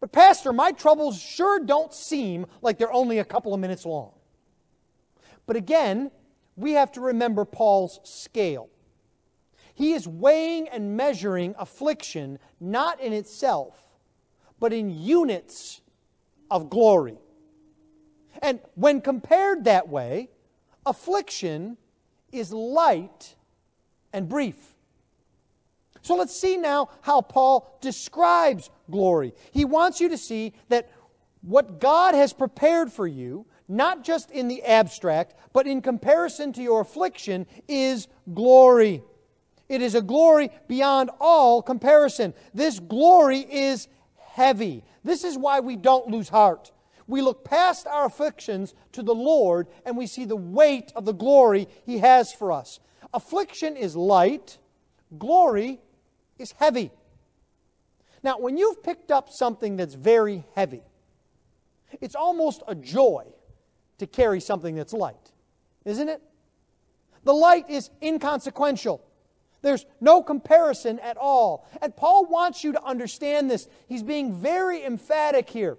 but 0.00 0.12
Pastor, 0.12 0.52
my 0.52 0.72
troubles 0.72 1.20
sure 1.20 1.60
don't 1.60 1.92
seem 1.94 2.46
like 2.62 2.78
they're 2.78 2.92
only 2.92 3.18
a 3.18 3.24
couple 3.24 3.54
of 3.54 3.60
minutes 3.60 3.86
long. 3.86 4.12
But 5.48 5.56
again, 5.56 6.10
we 6.56 6.72
have 6.72 6.92
to 6.92 7.00
remember 7.00 7.46
Paul's 7.46 8.00
scale. 8.04 8.68
He 9.74 9.94
is 9.94 10.06
weighing 10.06 10.68
and 10.68 10.94
measuring 10.94 11.54
affliction 11.58 12.38
not 12.60 13.00
in 13.00 13.14
itself, 13.14 13.80
but 14.60 14.74
in 14.74 14.90
units 14.90 15.80
of 16.50 16.68
glory. 16.68 17.16
And 18.42 18.60
when 18.74 19.00
compared 19.00 19.64
that 19.64 19.88
way, 19.88 20.28
affliction 20.84 21.78
is 22.30 22.52
light 22.52 23.34
and 24.12 24.28
brief. 24.28 24.74
So 26.02 26.14
let's 26.14 26.38
see 26.38 26.58
now 26.58 26.90
how 27.00 27.22
Paul 27.22 27.78
describes 27.80 28.68
glory. 28.90 29.32
He 29.50 29.64
wants 29.64 29.98
you 29.98 30.10
to 30.10 30.18
see 30.18 30.52
that 30.68 30.90
what 31.40 31.80
God 31.80 32.14
has 32.14 32.34
prepared 32.34 32.92
for 32.92 33.06
you 33.06 33.46
not 33.68 34.02
just 34.02 34.30
in 34.30 34.48
the 34.48 34.62
abstract, 34.64 35.34
but 35.52 35.66
in 35.66 35.82
comparison 35.82 36.52
to 36.54 36.62
your 36.62 36.80
affliction, 36.80 37.46
is 37.68 38.08
glory. 38.32 39.02
It 39.68 39.82
is 39.82 39.94
a 39.94 40.00
glory 40.00 40.50
beyond 40.66 41.10
all 41.20 41.62
comparison. 41.62 42.32
This 42.54 42.80
glory 42.80 43.40
is 43.40 43.88
heavy. 44.16 44.84
This 45.04 45.24
is 45.24 45.36
why 45.36 45.60
we 45.60 45.76
don't 45.76 46.08
lose 46.08 46.30
heart. 46.30 46.72
We 47.06 47.20
look 47.22 47.44
past 47.44 47.86
our 47.86 48.06
afflictions 48.06 48.74
to 48.92 49.02
the 49.02 49.14
Lord 49.14 49.66
and 49.84 49.96
we 49.96 50.06
see 50.06 50.24
the 50.24 50.36
weight 50.36 50.92
of 50.96 51.04
the 51.04 51.12
glory 51.12 51.68
He 51.84 51.98
has 51.98 52.32
for 52.32 52.52
us. 52.52 52.80
Affliction 53.12 53.76
is 53.76 53.96
light, 53.96 54.58
glory 55.18 55.80
is 56.38 56.52
heavy. 56.52 56.90
Now, 58.22 58.38
when 58.38 58.58
you've 58.58 58.82
picked 58.82 59.10
up 59.10 59.30
something 59.30 59.76
that's 59.76 59.94
very 59.94 60.44
heavy, 60.54 60.82
it's 62.00 62.14
almost 62.14 62.62
a 62.66 62.74
joy 62.74 63.24
to 63.98 64.06
carry 64.06 64.40
something 64.40 64.74
that's 64.74 64.92
light, 64.92 65.32
isn't 65.84 66.08
it? 66.08 66.22
The 67.24 67.34
light 67.34 67.68
is 67.68 67.90
inconsequential. 68.02 69.04
There's 69.60 69.86
no 70.00 70.22
comparison 70.22 70.98
at 71.00 71.16
all. 71.16 71.68
And 71.82 71.94
Paul 71.96 72.26
wants 72.26 72.62
you 72.62 72.72
to 72.72 72.82
understand 72.82 73.50
this. 73.50 73.68
He's 73.88 74.04
being 74.04 74.40
very 74.40 74.84
emphatic 74.84 75.50
here. 75.50 75.78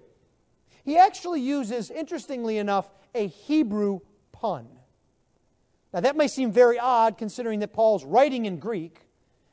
He 0.84 0.97
actually 0.97 1.41
uses, 1.41 1.89
interestingly 1.89 2.58
enough, 2.58 2.91
a 3.15 3.27
Hebrew 3.27 3.99
pun. 4.32 4.67
Now, 5.93 6.01
that 6.01 6.15
may 6.15 6.27
seem 6.27 6.51
very 6.51 6.77
odd 6.77 7.17
considering 7.17 7.60
that 7.62 7.73
Paul's 7.73 8.03
writing 8.03 8.45
in 8.45 8.60
Greek 8.60 8.99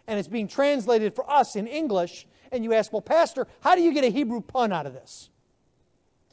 and 0.07 0.19
it's 0.19 0.29
being 0.29 0.49
translated 0.49 1.15
for 1.15 1.29
us 1.31 1.57
in 1.57 1.67
English. 1.67 2.27
And 2.53 2.63
you 2.63 2.73
ask, 2.73 2.93
well, 2.93 3.03
Pastor, 3.03 3.47
how 3.61 3.75
do 3.75 3.83
you 3.83 3.93
get 3.93 4.05
a 4.05 4.09
Hebrew 4.09 4.41
pun 4.41 4.73
out 4.73 4.87
of 4.87 4.93
this? 4.93 5.31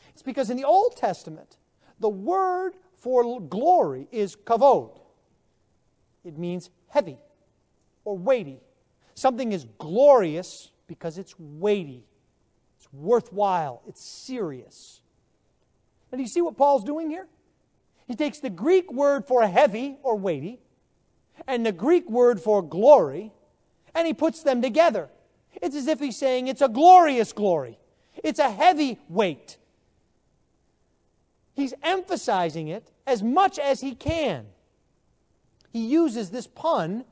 It's 0.10 0.22
because 0.22 0.50
in 0.50 0.58
the 0.58 0.63
Old 0.63 0.96
Testament, 0.96 1.58
the 2.04 2.10
word 2.10 2.74
for 2.98 3.42
glory 3.42 4.08
is 4.12 4.36
kavod. 4.36 5.00
It 6.26 6.38
means 6.38 6.70
heavy 6.89 7.18
or 8.04 8.18
weighty. 8.18 8.60
Something 9.16 9.54
is 9.54 9.66
glorious 9.78 10.72
because 10.88 11.18
it's 11.18 11.34
weighty, 11.39 12.04
it's 12.78 12.92
worthwhile, 12.92 13.82
it's 13.88 14.04
serious. 14.04 15.02
And 16.12 16.20
do 16.20 16.24
you 16.24 16.30
see 16.30 16.42
what 16.42 16.58
Paul's 16.58 16.84
doing 16.84 17.10
here? 17.10 17.28
He 18.06 18.16
takes 18.16 18.39
the 18.39 18.50
Greek 18.50 18.92
word 18.92 19.26
for 19.26 19.48
heavy 19.48 19.98
or 20.04 20.18
weighty 20.18 20.60
and 21.48 21.66
the 21.66 21.72
Greek 21.72 22.10
word 22.10 22.42
for 22.42 22.62
glory 22.62 23.32
and 23.96 24.06
he 24.06 24.13
puts 24.13 24.44
them 24.44 24.62
together. 24.62 25.10
It's 25.62 25.76
as 25.76 25.88
if 25.88 26.02
he's 26.02 26.18
saying 26.18 26.48
it's 26.50 26.62
a 26.62 26.68
glorious 26.68 27.32
glory, 27.32 27.80
it's 28.22 28.39
a 28.39 28.52
heavy 28.52 29.00
weight, 29.08 29.58
He's 31.54 31.74
emphasizing 31.84 32.68
it 32.68 32.92
as 33.06 33.22
much 33.22 33.60
as 33.60 33.82
he 33.82 33.96
can. 33.96 34.46
He 35.72 35.86
uses 35.86 36.30
this 36.30 36.48
pun 36.48 37.06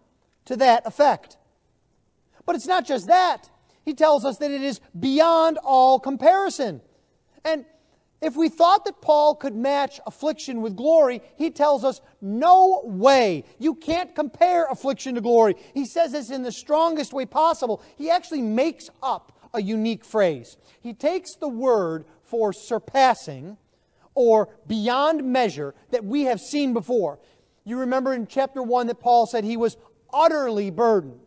to 0.46 0.56
that 0.58 0.86
effect. 0.86 1.38
But 2.46 2.56
it's 2.56 2.68
not 2.68 2.86
just 2.86 3.08
that. 3.08 3.50
He 3.84 3.94
tells 3.94 4.26
us 4.26 4.38
that 4.38 4.52
it 4.52 4.62
is 4.62 4.80
beyond 5.00 5.58
all 5.64 6.00
comparison. 6.00 6.82
And 7.44 7.66
if 8.22 8.36
we 8.36 8.50
thought 8.50 8.86
that 8.86 9.02
Paul 9.02 9.36
could 9.36 9.56
match 9.56 10.00
affliction 10.06 10.62
with 10.62 10.76
glory, 10.76 11.22
he 11.38 11.50
tells 11.50 11.84
us, 11.84 12.02
no 12.22 12.82
way. 12.84 13.46
You 13.58 13.74
can't 13.74 14.14
compare 14.14 14.66
affliction 14.66 15.16
to 15.16 15.22
glory. 15.22 15.56
He 15.74 15.86
says 15.86 16.12
this 16.12 16.30
in 16.30 16.44
the 16.44 16.52
strongest 16.52 17.14
way 17.14 17.26
possible. 17.26 17.82
He 17.98 18.12
actually 18.12 18.44
makes 18.44 18.90
up 19.02 19.50
a 19.54 19.62
unique 19.62 20.06
phrase. 20.06 20.58
He 20.82 20.94
takes 20.94 21.36
the 21.36 21.48
word 21.48 22.06
for 22.24 22.54
surpassing 22.54 23.58
or 24.14 24.50
beyond 24.68 25.24
measure 25.24 25.74
that 25.92 26.04
we 26.04 26.24
have 26.24 26.42
seen 26.42 26.74
before. 26.74 27.20
You 27.64 27.80
remember 27.80 28.14
in 28.14 28.28
chapter 28.28 28.62
1 28.62 28.88
that 28.88 29.00
Paul 29.00 29.26
said 29.26 29.44
he 29.44 29.58
was 29.58 29.78
utterly 30.14 30.70
burdened. 30.70 31.20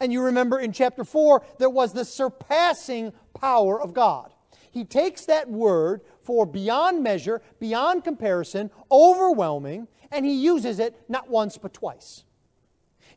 And 0.00 0.12
you 0.12 0.22
remember 0.22 0.58
in 0.58 0.72
chapter 0.72 1.04
4 1.04 1.44
there 1.58 1.70
was 1.70 1.92
the 1.92 2.04
surpassing 2.04 3.12
power 3.34 3.80
of 3.80 3.94
God. 3.94 4.32
He 4.70 4.84
takes 4.84 5.24
that 5.26 5.48
word 5.48 6.02
for 6.22 6.44
beyond 6.44 7.02
measure, 7.02 7.40
beyond 7.58 8.04
comparison, 8.04 8.70
overwhelming, 8.90 9.88
and 10.10 10.26
he 10.26 10.34
uses 10.34 10.78
it 10.78 10.94
not 11.08 11.30
once 11.30 11.56
but 11.56 11.72
twice. 11.72 12.24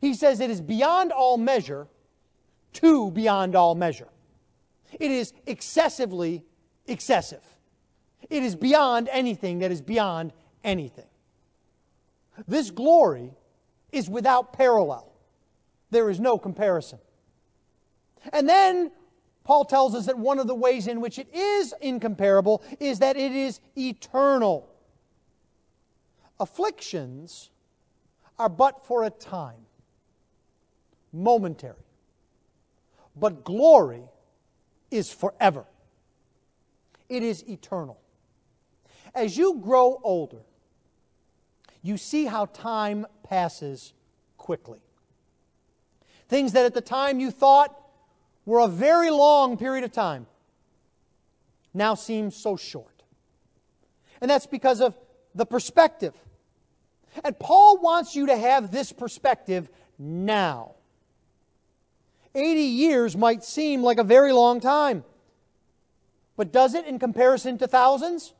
He 0.00 0.14
says 0.14 0.40
it 0.40 0.50
is 0.50 0.60
beyond 0.60 1.12
all 1.12 1.36
measure 1.36 1.88
to 2.74 3.10
beyond 3.10 3.54
all 3.54 3.74
measure. 3.74 4.08
It 4.98 5.10
is 5.10 5.32
excessively 5.46 6.44
excessive. 6.86 7.44
It 8.30 8.44
is 8.44 8.54
beyond 8.54 9.08
anything 9.10 9.58
that 9.58 9.72
is 9.72 9.82
beyond 9.82 10.32
anything. 10.62 11.06
This 12.46 12.70
glory 12.70 13.32
is 13.92 14.08
without 14.08 14.52
parallel. 14.52 15.12
There 15.90 16.08
is 16.08 16.20
no 16.20 16.38
comparison. 16.38 17.00
And 18.32 18.48
then 18.48 18.92
Paul 19.44 19.64
tells 19.64 19.94
us 19.94 20.06
that 20.06 20.16
one 20.16 20.38
of 20.38 20.46
the 20.46 20.54
ways 20.54 20.86
in 20.86 21.00
which 21.00 21.18
it 21.18 21.28
is 21.34 21.74
incomparable 21.80 22.62
is 22.78 23.00
that 23.00 23.16
it 23.16 23.32
is 23.32 23.60
eternal. 23.76 24.68
Afflictions 26.38 27.50
are 28.38 28.48
but 28.48 28.86
for 28.86 29.04
a 29.04 29.10
time, 29.10 29.66
momentary. 31.12 31.74
But 33.16 33.44
glory 33.44 34.04
is 34.90 35.12
forever, 35.12 35.64
it 37.08 37.22
is 37.22 37.42
eternal. 37.48 37.98
As 39.14 39.36
you 39.36 39.60
grow 39.62 40.00
older, 40.02 40.42
you 41.82 41.96
see 41.96 42.26
how 42.26 42.46
time 42.46 43.06
passes 43.24 43.92
quickly. 44.36 44.80
Things 46.28 46.52
that 46.52 46.66
at 46.66 46.74
the 46.74 46.80
time 46.80 47.20
you 47.20 47.30
thought 47.30 47.74
were 48.44 48.60
a 48.60 48.68
very 48.68 49.10
long 49.10 49.56
period 49.56 49.84
of 49.84 49.92
time 49.92 50.26
now 51.74 51.94
seem 51.94 52.30
so 52.30 52.56
short. 52.56 53.02
And 54.20 54.30
that's 54.30 54.46
because 54.46 54.80
of 54.80 54.98
the 55.34 55.46
perspective. 55.46 56.14
And 57.24 57.38
Paul 57.38 57.80
wants 57.80 58.14
you 58.14 58.26
to 58.26 58.36
have 58.36 58.70
this 58.70 58.92
perspective 58.92 59.68
now. 59.98 60.74
80 62.34 62.60
years 62.60 63.16
might 63.16 63.42
seem 63.42 63.82
like 63.82 63.98
a 63.98 64.04
very 64.04 64.32
long 64.32 64.60
time. 64.60 65.04
But 66.36 66.52
does 66.52 66.74
it 66.74 66.86
in 66.86 66.98
comparison 66.98 67.58
to 67.58 67.66
thousands? 67.66 68.32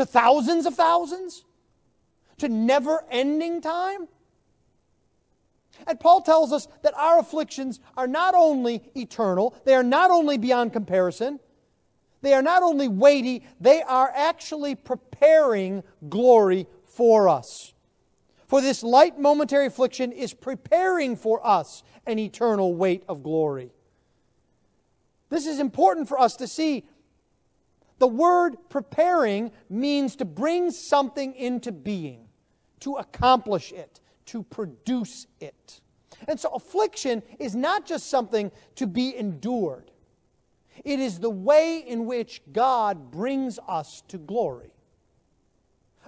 To 0.00 0.06
thousands 0.06 0.64
of 0.64 0.76
thousands? 0.76 1.44
To 2.38 2.48
never 2.48 3.04
ending 3.10 3.60
time? 3.60 4.08
And 5.86 6.00
Paul 6.00 6.22
tells 6.22 6.54
us 6.54 6.68
that 6.80 6.94
our 6.94 7.18
afflictions 7.18 7.80
are 7.98 8.06
not 8.06 8.34
only 8.34 8.90
eternal, 8.96 9.54
they 9.66 9.74
are 9.74 9.82
not 9.82 10.10
only 10.10 10.38
beyond 10.38 10.72
comparison, 10.72 11.38
they 12.22 12.32
are 12.32 12.40
not 12.40 12.62
only 12.62 12.88
weighty, 12.88 13.44
they 13.60 13.82
are 13.82 14.10
actually 14.16 14.74
preparing 14.74 15.82
glory 16.08 16.66
for 16.86 17.28
us. 17.28 17.74
For 18.46 18.62
this 18.62 18.82
light 18.82 19.18
momentary 19.18 19.66
affliction 19.66 20.12
is 20.12 20.32
preparing 20.32 21.14
for 21.14 21.46
us 21.46 21.82
an 22.06 22.18
eternal 22.18 22.74
weight 22.74 23.04
of 23.06 23.22
glory. 23.22 23.70
This 25.28 25.46
is 25.46 25.60
important 25.60 26.08
for 26.08 26.18
us 26.18 26.36
to 26.36 26.48
see. 26.48 26.86
The 28.00 28.08
word 28.08 28.56
preparing 28.70 29.52
means 29.68 30.16
to 30.16 30.24
bring 30.24 30.70
something 30.70 31.34
into 31.34 31.70
being, 31.70 32.28
to 32.80 32.96
accomplish 32.96 33.72
it, 33.72 34.00
to 34.26 34.42
produce 34.42 35.26
it. 35.38 35.82
And 36.26 36.40
so 36.40 36.48
affliction 36.54 37.22
is 37.38 37.54
not 37.54 37.84
just 37.84 38.08
something 38.08 38.50
to 38.76 38.86
be 38.86 39.14
endured, 39.14 39.90
it 40.82 40.98
is 40.98 41.18
the 41.20 41.30
way 41.30 41.84
in 41.86 42.06
which 42.06 42.40
God 42.52 43.10
brings 43.10 43.58
us 43.68 44.02
to 44.08 44.16
glory. 44.16 44.70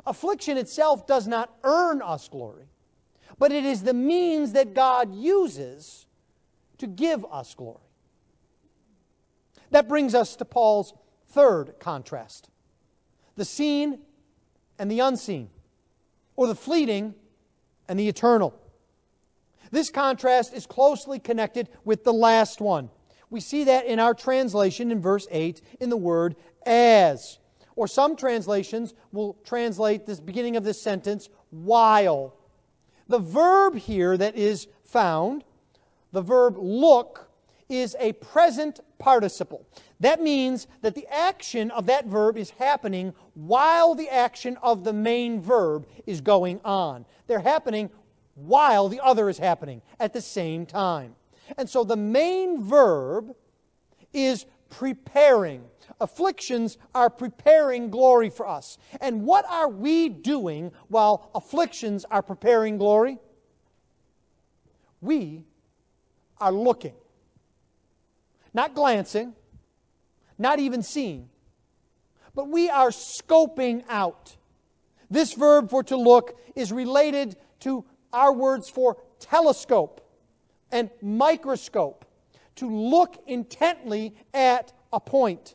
Affliction 0.06 0.56
itself 0.56 1.06
does 1.06 1.26
not 1.26 1.54
earn 1.62 2.00
us 2.00 2.26
glory, 2.26 2.68
but 3.38 3.52
it 3.52 3.66
is 3.66 3.82
the 3.82 3.92
means 3.92 4.52
that 4.52 4.72
God 4.72 5.14
uses 5.14 6.06
to 6.78 6.86
give 6.86 7.26
us 7.30 7.54
glory. 7.54 7.76
That 9.72 9.88
brings 9.88 10.14
us 10.14 10.36
to 10.36 10.46
Paul's 10.46 10.94
third 11.32 11.74
contrast 11.80 12.48
the 13.34 13.44
seen 13.44 13.98
and 14.78 14.90
the 14.90 15.00
unseen, 15.00 15.48
or 16.36 16.46
the 16.46 16.54
fleeting 16.54 17.14
and 17.88 17.98
the 17.98 18.08
eternal. 18.08 18.54
This 19.70 19.90
contrast 19.90 20.52
is 20.52 20.66
closely 20.66 21.18
connected 21.18 21.68
with 21.84 22.04
the 22.04 22.12
last 22.12 22.60
one. 22.60 22.90
We 23.30 23.40
see 23.40 23.64
that 23.64 23.86
in 23.86 23.98
our 23.98 24.12
translation 24.12 24.90
in 24.90 25.00
verse 25.00 25.26
8 25.30 25.62
in 25.80 25.88
the 25.88 25.96
word 25.96 26.36
as. 26.66 27.38
Or 27.74 27.88
some 27.88 28.16
translations 28.16 28.92
will 29.12 29.38
translate 29.44 30.04
this 30.04 30.20
beginning 30.20 30.56
of 30.56 30.64
this 30.64 30.82
sentence 30.82 31.30
while. 31.50 32.36
The 33.08 33.18
verb 33.18 33.76
here 33.76 34.16
that 34.18 34.36
is 34.36 34.68
found, 34.84 35.44
the 36.12 36.20
verb 36.20 36.56
look, 36.58 37.30
is 37.72 37.96
a 37.98 38.12
present 38.12 38.80
participle. 38.98 39.66
That 39.98 40.20
means 40.20 40.66
that 40.82 40.94
the 40.94 41.06
action 41.10 41.70
of 41.70 41.86
that 41.86 42.06
verb 42.06 42.36
is 42.36 42.50
happening 42.50 43.14
while 43.32 43.94
the 43.94 44.10
action 44.10 44.58
of 44.62 44.84
the 44.84 44.92
main 44.92 45.40
verb 45.40 45.86
is 46.06 46.20
going 46.20 46.60
on. 46.64 47.06
They're 47.26 47.40
happening 47.40 47.88
while 48.34 48.90
the 48.90 49.00
other 49.00 49.30
is 49.30 49.38
happening 49.38 49.80
at 49.98 50.12
the 50.12 50.20
same 50.20 50.66
time. 50.66 51.14
And 51.56 51.68
so 51.68 51.82
the 51.82 51.96
main 51.96 52.62
verb 52.62 53.34
is 54.12 54.44
preparing. 54.68 55.64
Afflictions 55.98 56.76
are 56.94 57.08
preparing 57.08 57.88
glory 57.88 58.28
for 58.28 58.46
us. 58.46 58.76
And 59.00 59.24
what 59.24 59.46
are 59.48 59.68
we 59.68 60.10
doing 60.10 60.72
while 60.88 61.30
afflictions 61.34 62.04
are 62.10 62.22
preparing 62.22 62.76
glory? 62.76 63.18
We 65.00 65.44
are 66.38 66.52
looking. 66.52 66.94
Not 68.54 68.74
glancing, 68.74 69.34
not 70.38 70.58
even 70.58 70.82
seeing, 70.82 71.28
but 72.34 72.48
we 72.48 72.68
are 72.68 72.90
scoping 72.90 73.84
out. 73.88 74.36
This 75.10 75.34
verb 75.34 75.70
for 75.70 75.82
to 75.84 75.96
look 75.96 76.38
is 76.54 76.72
related 76.72 77.36
to 77.60 77.84
our 78.12 78.32
words 78.32 78.68
for 78.68 78.98
telescope 79.18 80.00
and 80.70 80.90
microscope, 81.00 82.04
to 82.56 82.68
look 82.68 83.22
intently 83.26 84.14
at 84.32 84.72
a 84.92 85.00
point. 85.00 85.54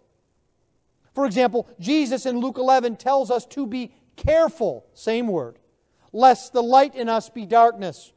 For 1.13 1.25
example, 1.25 1.67
Jesus 1.79 2.25
in 2.25 2.39
Luke 2.39 2.57
11 2.57 2.97
tells 2.97 3.31
us 3.31 3.45
to 3.47 3.65
be 3.65 3.93
careful, 4.15 4.85
same 4.93 5.27
word, 5.27 5.57
lest 6.13 6.53
the 6.53 6.63
light 6.63 6.95
in 6.95 7.09
us 7.09 7.29
be 7.29 7.45
darkness. 7.45 8.13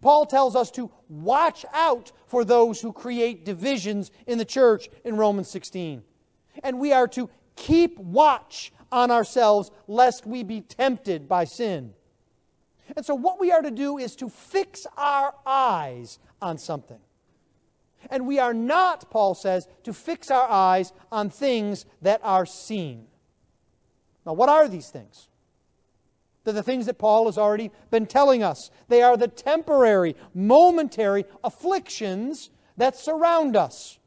Paul 0.00 0.26
tells 0.26 0.54
us 0.56 0.70
to 0.72 0.90
watch 1.08 1.64
out 1.72 2.12
for 2.26 2.44
those 2.44 2.80
who 2.80 2.92
create 2.92 3.44
divisions 3.44 4.10
in 4.26 4.38
the 4.38 4.44
church 4.44 4.88
in 5.04 5.16
Romans 5.16 5.48
16. 5.48 6.02
And 6.62 6.78
we 6.78 6.92
are 6.92 7.08
to 7.08 7.30
keep 7.54 7.98
watch 7.98 8.72
on 8.92 9.10
ourselves 9.10 9.70
lest 9.86 10.26
we 10.26 10.42
be 10.42 10.60
tempted 10.60 11.28
by 11.28 11.44
sin. 11.44 11.92
And 12.94 13.04
so, 13.04 13.14
what 13.14 13.40
we 13.40 13.50
are 13.50 13.62
to 13.62 13.70
do 13.70 13.98
is 13.98 14.14
to 14.16 14.28
fix 14.28 14.86
our 14.96 15.34
eyes 15.44 16.18
on 16.40 16.58
something. 16.58 17.00
And 18.10 18.26
we 18.26 18.38
are 18.38 18.54
not, 18.54 19.10
Paul 19.10 19.34
says, 19.34 19.66
to 19.82 19.92
fix 19.92 20.30
our 20.30 20.48
eyes 20.48 20.92
on 21.10 21.30
things 21.30 21.86
that 22.02 22.20
are 22.22 22.46
seen. 22.46 23.06
Now, 24.24 24.34
what 24.34 24.48
are 24.48 24.68
these 24.68 24.88
things? 24.88 25.28
They're 26.46 26.54
the 26.54 26.62
things 26.62 26.86
that 26.86 26.96
Paul 26.96 27.26
has 27.26 27.36
already 27.36 27.72
been 27.90 28.06
telling 28.06 28.44
us. 28.44 28.70
They 28.86 29.02
are 29.02 29.16
the 29.16 29.26
temporary, 29.26 30.14
momentary 30.32 31.24
afflictions 31.42 32.50
that 32.76 32.96
surround 32.96 33.56
us. 33.56 33.98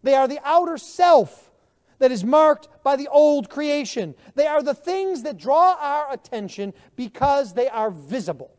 They 0.00 0.14
are 0.14 0.28
the 0.28 0.38
outer 0.44 0.78
self 0.78 1.50
that 1.98 2.12
is 2.12 2.22
marked 2.22 2.68
by 2.84 2.94
the 2.94 3.08
old 3.08 3.50
creation. 3.50 4.14
They 4.36 4.46
are 4.46 4.62
the 4.62 4.72
things 4.72 5.24
that 5.24 5.36
draw 5.36 5.76
our 5.80 6.12
attention 6.12 6.74
because 6.94 7.54
they 7.54 7.68
are 7.68 7.90
visible. 7.90 8.54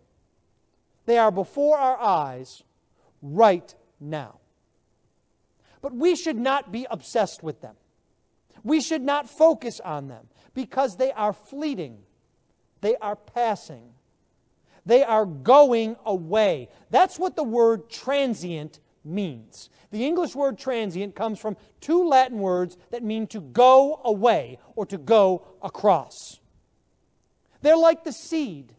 They 1.05 1.17
are 1.17 1.31
before 1.31 1.77
our 1.77 1.97
eyes 1.97 2.63
right 3.21 3.73
now. 3.97 4.39
But 5.81 5.95
we 5.95 6.17
should 6.17 6.37
not 6.37 6.69
be 6.69 6.85
obsessed 6.91 7.43
with 7.43 7.61
them. 7.61 7.75
We 8.65 8.81
should 8.81 9.03
not 9.03 9.29
focus 9.29 9.79
on 9.79 10.09
them 10.09 10.27
because 10.53 10.97
they 10.97 11.13
are 11.13 11.31
fleeting, 11.31 11.99
they 12.85 12.95
are 12.97 13.15
passing, 13.15 13.95
they 14.85 15.03
are 15.03 15.25
going 15.25 15.95
away. 16.05 16.69
That's 16.91 17.17
what 17.17 17.35
the 17.35 17.43
word 17.43 17.89
transient 17.89 18.79
means. 19.03 19.71
The 19.89 20.05
English 20.05 20.35
word 20.35 20.59
transient 20.59 21.15
comes 21.15 21.39
from 21.39 21.57
two 21.81 22.07
Latin 22.07 22.37
words 22.37 22.77
that 22.91 23.01
mean 23.01 23.25
to 23.27 23.41
go 23.41 24.01
away 24.05 24.59
or 24.75 24.85
to 24.85 24.99
go 24.99 25.47
across. 25.63 26.39
They're 27.63 27.75
like 27.75 28.03
the 28.03 28.13
seed 28.13 28.71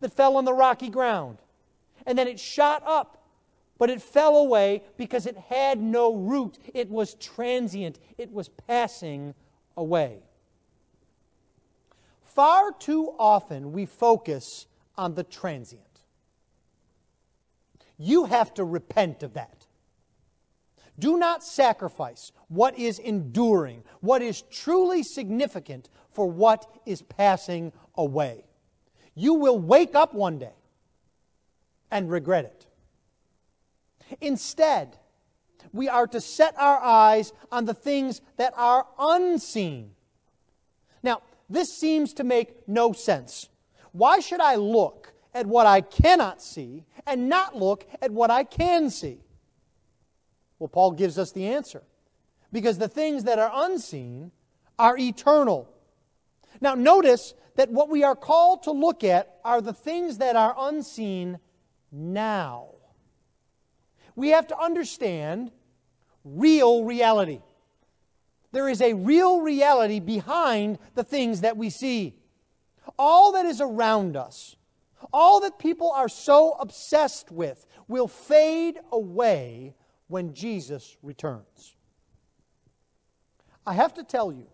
that 0.00 0.12
fell 0.12 0.36
on 0.36 0.44
the 0.44 0.52
rocky 0.52 0.90
ground 0.90 1.38
and 2.04 2.18
then 2.18 2.28
it 2.28 2.38
shot 2.38 2.82
up, 2.86 3.24
but 3.78 3.88
it 3.88 4.02
fell 4.02 4.36
away 4.36 4.82
because 4.98 5.24
it 5.24 5.38
had 5.48 5.80
no 5.80 6.14
root. 6.14 6.58
It 6.74 6.90
was 6.90 7.14
transient, 7.14 7.98
it 8.18 8.30
was 8.30 8.50
passing 8.50 9.34
away. 9.78 10.25
Far 12.36 12.70
too 12.70 13.14
often 13.18 13.72
we 13.72 13.86
focus 13.86 14.66
on 14.94 15.14
the 15.14 15.24
transient. 15.24 16.02
You 17.96 18.26
have 18.26 18.52
to 18.54 18.64
repent 18.64 19.22
of 19.22 19.32
that. 19.32 19.64
Do 20.98 21.16
not 21.16 21.42
sacrifice 21.42 22.32
what 22.48 22.78
is 22.78 22.98
enduring, 22.98 23.84
what 24.00 24.20
is 24.20 24.42
truly 24.42 25.02
significant 25.02 25.88
for 26.10 26.26
what 26.30 26.70
is 26.84 27.00
passing 27.00 27.72
away. 27.96 28.44
You 29.14 29.32
will 29.32 29.58
wake 29.58 29.94
up 29.94 30.12
one 30.12 30.38
day 30.38 30.56
and 31.90 32.10
regret 32.10 32.44
it. 32.44 32.66
Instead, 34.20 34.98
we 35.72 35.88
are 35.88 36.06
to 36.08 36.20
set 36.20 36.54
our 36.58 36.82
eyes 36.82 37.32
on 37.50 37.64
the 37.64 37.72
things 37.72 38.20
that 38.36 38.52
are 38.58 38.86
unseen. 38.98 39.95
This 41.48 41.72
seems 41.76 42.12
to 42.14 42.24
make 42.24 42.68
no 42.68 42.92
sense. 42.92 43.48
Why 43.92 44.20
should 44.20 44.40
I 44.40 44.56
look 44.56 45.12
at 45.32 45.46
what 45.46 45.66
I 45.66 45.80
cannot 45.80 46.42
see 46.42 46.84
and 47.06 47.28
not 47.28 47.56
look 47.56 47.86
at 48.02 48.10
what 48.10 48.30
I 48.30 48.44
can 48.44 48.90
see? 48.90 49.20
Well, 50.58 50.68
Paul 50.68 50.92
gives 50.92 51.18
us 51.18 51.32
the 51.32 51.46
answer. 51.46 51.82
Because 52.52 52.78
the 52.78 52.88
things 52.88 53.24
that 53.24 53.38
are 53.38 53.50
unseen 53.54 54.32
are 54.78 54.96
eternal. 54.96 55.68
Now, 56.60 56.74
notice 56.74 57.34
that 57.56 57.70
what 57.70 57.88
we 57.88 58.02
are 58.02 58.16
called 58.16 58.62
to 58.64 58.70
look 58.70 59.04
at 59.04 59.38
are 59.44 59.60
the 59.60 59.72
things 59.72 60.18
that 60.18 60.36
are 60.36 60.54
unseen 60.58 61.38
now. 61.90 62.68
We 64.14 64.30
have 64.30 64.46
to 64.48 64.58
understand 64.58 65.52
real 66.24 66.84
reality. 66.84 67.40
There 68.56 68.70
is 68.70 68.80
a 68.80 68.94
real 68.94 69.42
reality 69.42 70.00
behind 70.00 70.78
the 70.94 71.04
things 71.04 71.42
that 71.42 71.58
we 71.58 71.68
see. 71.68 72.14
All 72.98 73.32
that 73.32 73.44
is 73.44 73.60
around 73.60 74.16
us, 74.16 74.56
all 75.12 75.40
that 75.40 75.58
people 75.58 75.90
are 75.90 76.08
so 76.08 76.56
obsessed 76.58 77.30
with, 77.30 77.66
will 77.86 78.08
fade 78.08 78.78
away 78.90 79.74
when 80.08 80.32
Jesus 80.32 80.96
returns. 81.02 81.76
I 83.66 83.74
have 83.74 83.92
to 83.92 84.02
tell 84.02 84.32
you, 84.32 84.46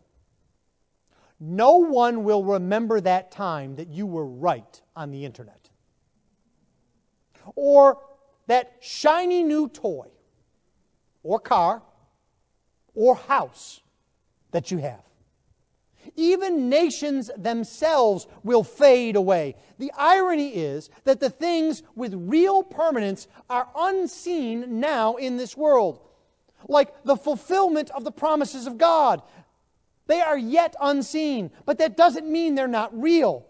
no 1.39 1.77
one 1.77 2.25
will 2.25 2.43
remember 2.43 3.01
that 3.01 3.31
time 3.31 3.77
that 3.77 3.89
you 3.89 4.07
were 4.07 4.27
right 4.27 4.83
on 4.97 5.13
the 5.13 5.25
internet. 5.25 5.71
Or 7.55 8.01
that 8.49 8.79
shiny 8.81 9.45
new 9.45 9.69
toy, 9.69 10.09
or 11.23 11.39
car, 11.39 11.85
or 12.97 13.15
house 13.15 13.82
that 14.53 14.71
you 14.71 14.79
have. 14.79 15.03
Even 16.17 16.69
nations 16.69 17.31
themselves 17.37 18.27
will 18.43 18.65
fade 18.65 19.17
away. 19.17 19.55
The 19.79 19.93
irony 19.97 20.49
is 20.49 20.91
that 21.05 21.21
the 21.21 21.31
things 21.31 21.83
with 21.95 22.15
real 22.15 22.63
permanence 22.63 23.29
are 23.49 23.69
unseen 23.77 24.81
now 24.81 25.17
in 25.17 25.37
this 25.37 25.57
world, 25.57 26.01
like 26.69 27.05
the 27.05 27.17
fulfillment 27.17 27.91
of 27.91 28.05
the 28.05 28.13
promises 28.13 28.67
of 28.67 28.79
God. 28.79 29.23
They 30.07 30.21
are 30.21 30.39
yet 30.39 30.75
unseen, 30.81 31.51
but 31.65 31.79
that 31.79 31.97
doesn't 31.97 32.27
mean 32.27 32.55
they're 32.55 32.69
not 32.69 33.01
real. 33.01 33.47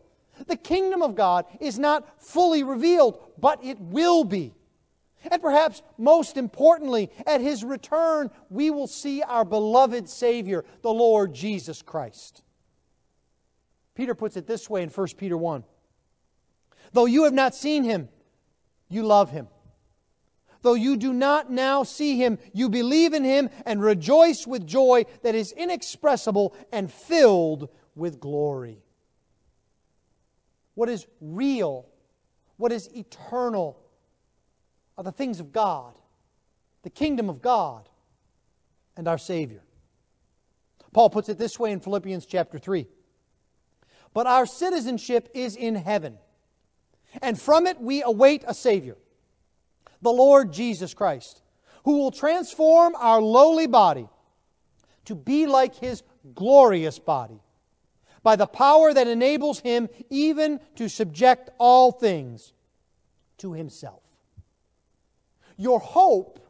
The 0.46 0.56
kingdom 0.56 1.02
of 1.02 1.14
God 1.14 1.46
is 1.60 1.78
not 1.78 2.22
fully 2.22 2.62
revealed, 2.62 3.18
but 3.38 3.64
it 3.64 3.78
will 3.80 4.24
be. 4.24 4.54
And 5.30 5.40
perhaps 5.40 5.82
most 5.98 6.36
importantly, 6.36 7.10
at 7.26 7.40
his 7.40 7.64
return, 7.64 8.30
we 8.50 8.70
will 8.70 8.86
see 8.86 9.22
our 9.22 9.44
beloved 9.44 10.08
Savior, 10.08 10.64
the 10.82 10.92
Lord 10.92 11.32
Jesus 11.32 11.82
Christ. 11.82 12.42
Peter 13.94 14.14
puts 14.14 14.36
it 14.36 14.46
this 14.46 14.68
way 14.68 14.82
in 14.82 14.88
1 14.88 15.06
Peter 15.18 15.36
1 15.36 15.64
Though 16.92 17.06
you 17.06 17.24
have 17.24 17.32
not 17.32 17.54
seen 17.54 17.84
him, 17.84 18.08
you 18.88 19.02
love 19.02 19.30
him. 19.30 19.48
Though 20.62 20.74
you 20.74 20.96
do 20.96 21.12
not 21.12 21.50
now 21.50 21.82
see 21.82 22.16
him, 22.16 22.38
you 22.52 22.68
believe 22.68 23.14
in 23.14 23.24
him 23.24 23.50
and 23.66 23.82
rejoice 23.82 24.46
with 24.46 24.66
joy 24.66 25.06
that 25.22 25.34
is 25.34 25.52
inexpressible 25.52 26.54
and 26.70 26.90
filled 26.90 27.68
with 27.96 28.20
glory. 28.20 28.82
What 30.74 30.88
is 30.88 31.06
real, 31.20 31.88
what 32.56 32.72
is 32.72 32.88
eternal, 32.94 33.78
are 34.96 35.04
the 35.04 35.12
things 35.12 35.40
of 35.40 35.52
God, 35.52 35.94
the 36.82 36.90
kingdom 36.90 37.28
of 37.28 37.40
God, 37.40 37.88
and 38.96 39.08
our 39.08 39.18
Savior. 39.18 39.62
Paul 40.92 41.10
puts 41.10 41.28
it 41.28 41.38
this 41.38 41.58
way 41.58 41.72
in 41.72 41.80
Philippians 41.80 42.26
chapter 42.26 42.58
3 42.58 42.86
But 44.12 44.26
our 44.26 44.46
citizenship 44.46 45.28
is 45.34 45.56
in 45.56 45.74
heaven, 45.74 46.18
and 47.20 47.40
from 47.40 47.66
it 47.66 47.80
we 47.80 48.02
await 48.02 48.44
a 48.46 48.54
Savior, 48.54 48.96
the 50.02 50.12
Lord 50.12 50.52
Jesus 50.52 50.94
Christ, 50.94 51.42
who 51.84 51.98
will 51.98 52.10
transform 52.10 52.94
our 52.96 53.20
lowly 53.20 53.66
body 53.66 54.08
to 55.06 55.14
be 55.14 55.46
like 55.46 55.74
his 55.74 56.02
glorious 56.34 56.98
body 56.98 57.40
by 58.22 58.36
the 58.36 58.46
power 58.46 58.94
that 58.94 59.08
enables 59.08 59.60
him 59.60 59.88
even 60.10 60.60
to 60.76 60.88
subject 60.88 61.50
all 61.58 61.90
things 61.90 62.52
to 63.38 63.52
himself. 63.52 64.02
Your 65.56 65.80
hope 65.80 66.40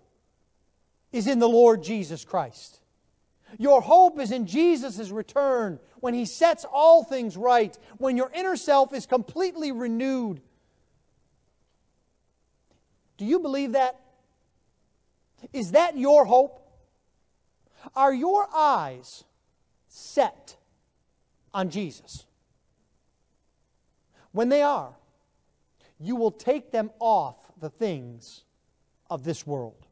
is 1.12 1.26
in 1.26 1.38
the 1.38 1.48
Lord 1.48 1.82
Jesus 1.82 2.24
Christ. 2.24 2.80
Your 3.58 3.82
hope 3.82 4.18
is 4.18 4.30
in 4.30 4.46
Jesus' 4.46 5.10
return 5.10 5.78
when 6.00 6.14
He 6.14 6.24
sets 6.24 6.64
all 6.64 7.04
things 7.04 7.36
right, 7.36 7.76
when 7.98 8.16
your 8.16 8.30
inner 8.34 8.56
self 8.56 8.94
is 8.94 9.06
completely 9.06 9.72
renewed. 9.72 10.40
Do 13.18 13.24
you 13.24 13.40
believe 13.40 13.72
that? 13.72 14.00
Is 15.52 15.72
that 15.72 15.98
your 15.98 16.24
hope? 16.24 16.60
Are 17.94 18.14
your 18.14 18.48
eyes 18.54 19.24
set 19.88 20.56
on 21.52 21.68
Jesus? 21.68 22.24
When 24.32 24.48
they 24.48 24.62
are, 24.62 24.94
you 25.98 26.16
will 26.16 26.30
take 26.30 26.70
them 26.72 26.90
off 26.98 27.36
the 27.60 27.68
things 27.68 28.44
of 29.12 29.24
this 29.24 29.46
world. 29.46 29.86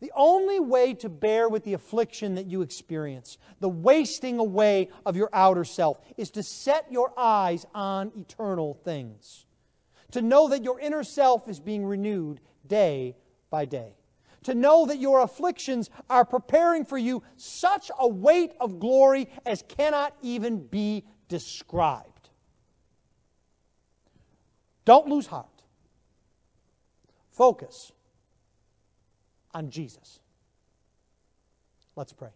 The 0.00 0.12
only 0.16 0.60
way 0.60 0.94
to 0.94 1.08
bear 1.08 1.48
with 1.48 1.64
the 1.64 1.74
affliction 1.74 2.36
that 2.36 2.46
you 2.46 2.62
experience, 2.62 3.38
the 3.60 3.68
wasting 3.68 4.38
away 4.38 4.88
of 5.04 5.16
your 5.16 5.28
outer 5.32 5.64
self, 5.64 6.00
is 6.16 6.30
to 6.32 6.42
set 6.42 6.90
your 6.90 7.12
eyes 7.16 7.66
on 7.74 8.12
eternal 8.16 8.74
things. 8.84 9.46
To 10.12 10.22
know 10.22 10.48
that 10.48 10.64
your 10.64 10.78
inner 10.78 11.04
self 11.04 11.48
is 11.48 11.60
being 11.60 11.84
renewed 11.84 12.40
day 12.66 13.16
by 13.50 13.64
day. 13.64 13.94
To 14.44 14.54
know 14.54 14.86
that 14.86 14.98
your 14.98 15.20
afflictions 15.20 15.88
are 16.10 16.24
preparing 16.24 16.84
for 16.84 16.98
you 16.98 17.22
such 17.36 17.90
a 17.98 18.08
weight 18.08 18.52
of 18.60 18.80
glory 18.80 19.28
as 19.46 19.62
cannot 19.62 20.16
even 20.22 20.66
be 20.66 21.04
described. 21.28 22.30
Don't 24.84 25.06
lose 25.08 25.26
heart. 25.26 25.51
Focus 27.32 27.92
on 29.54 29.70
Jesus. 29.70 30.20
Let's 31.96 32.12
pray. 32.12 32.28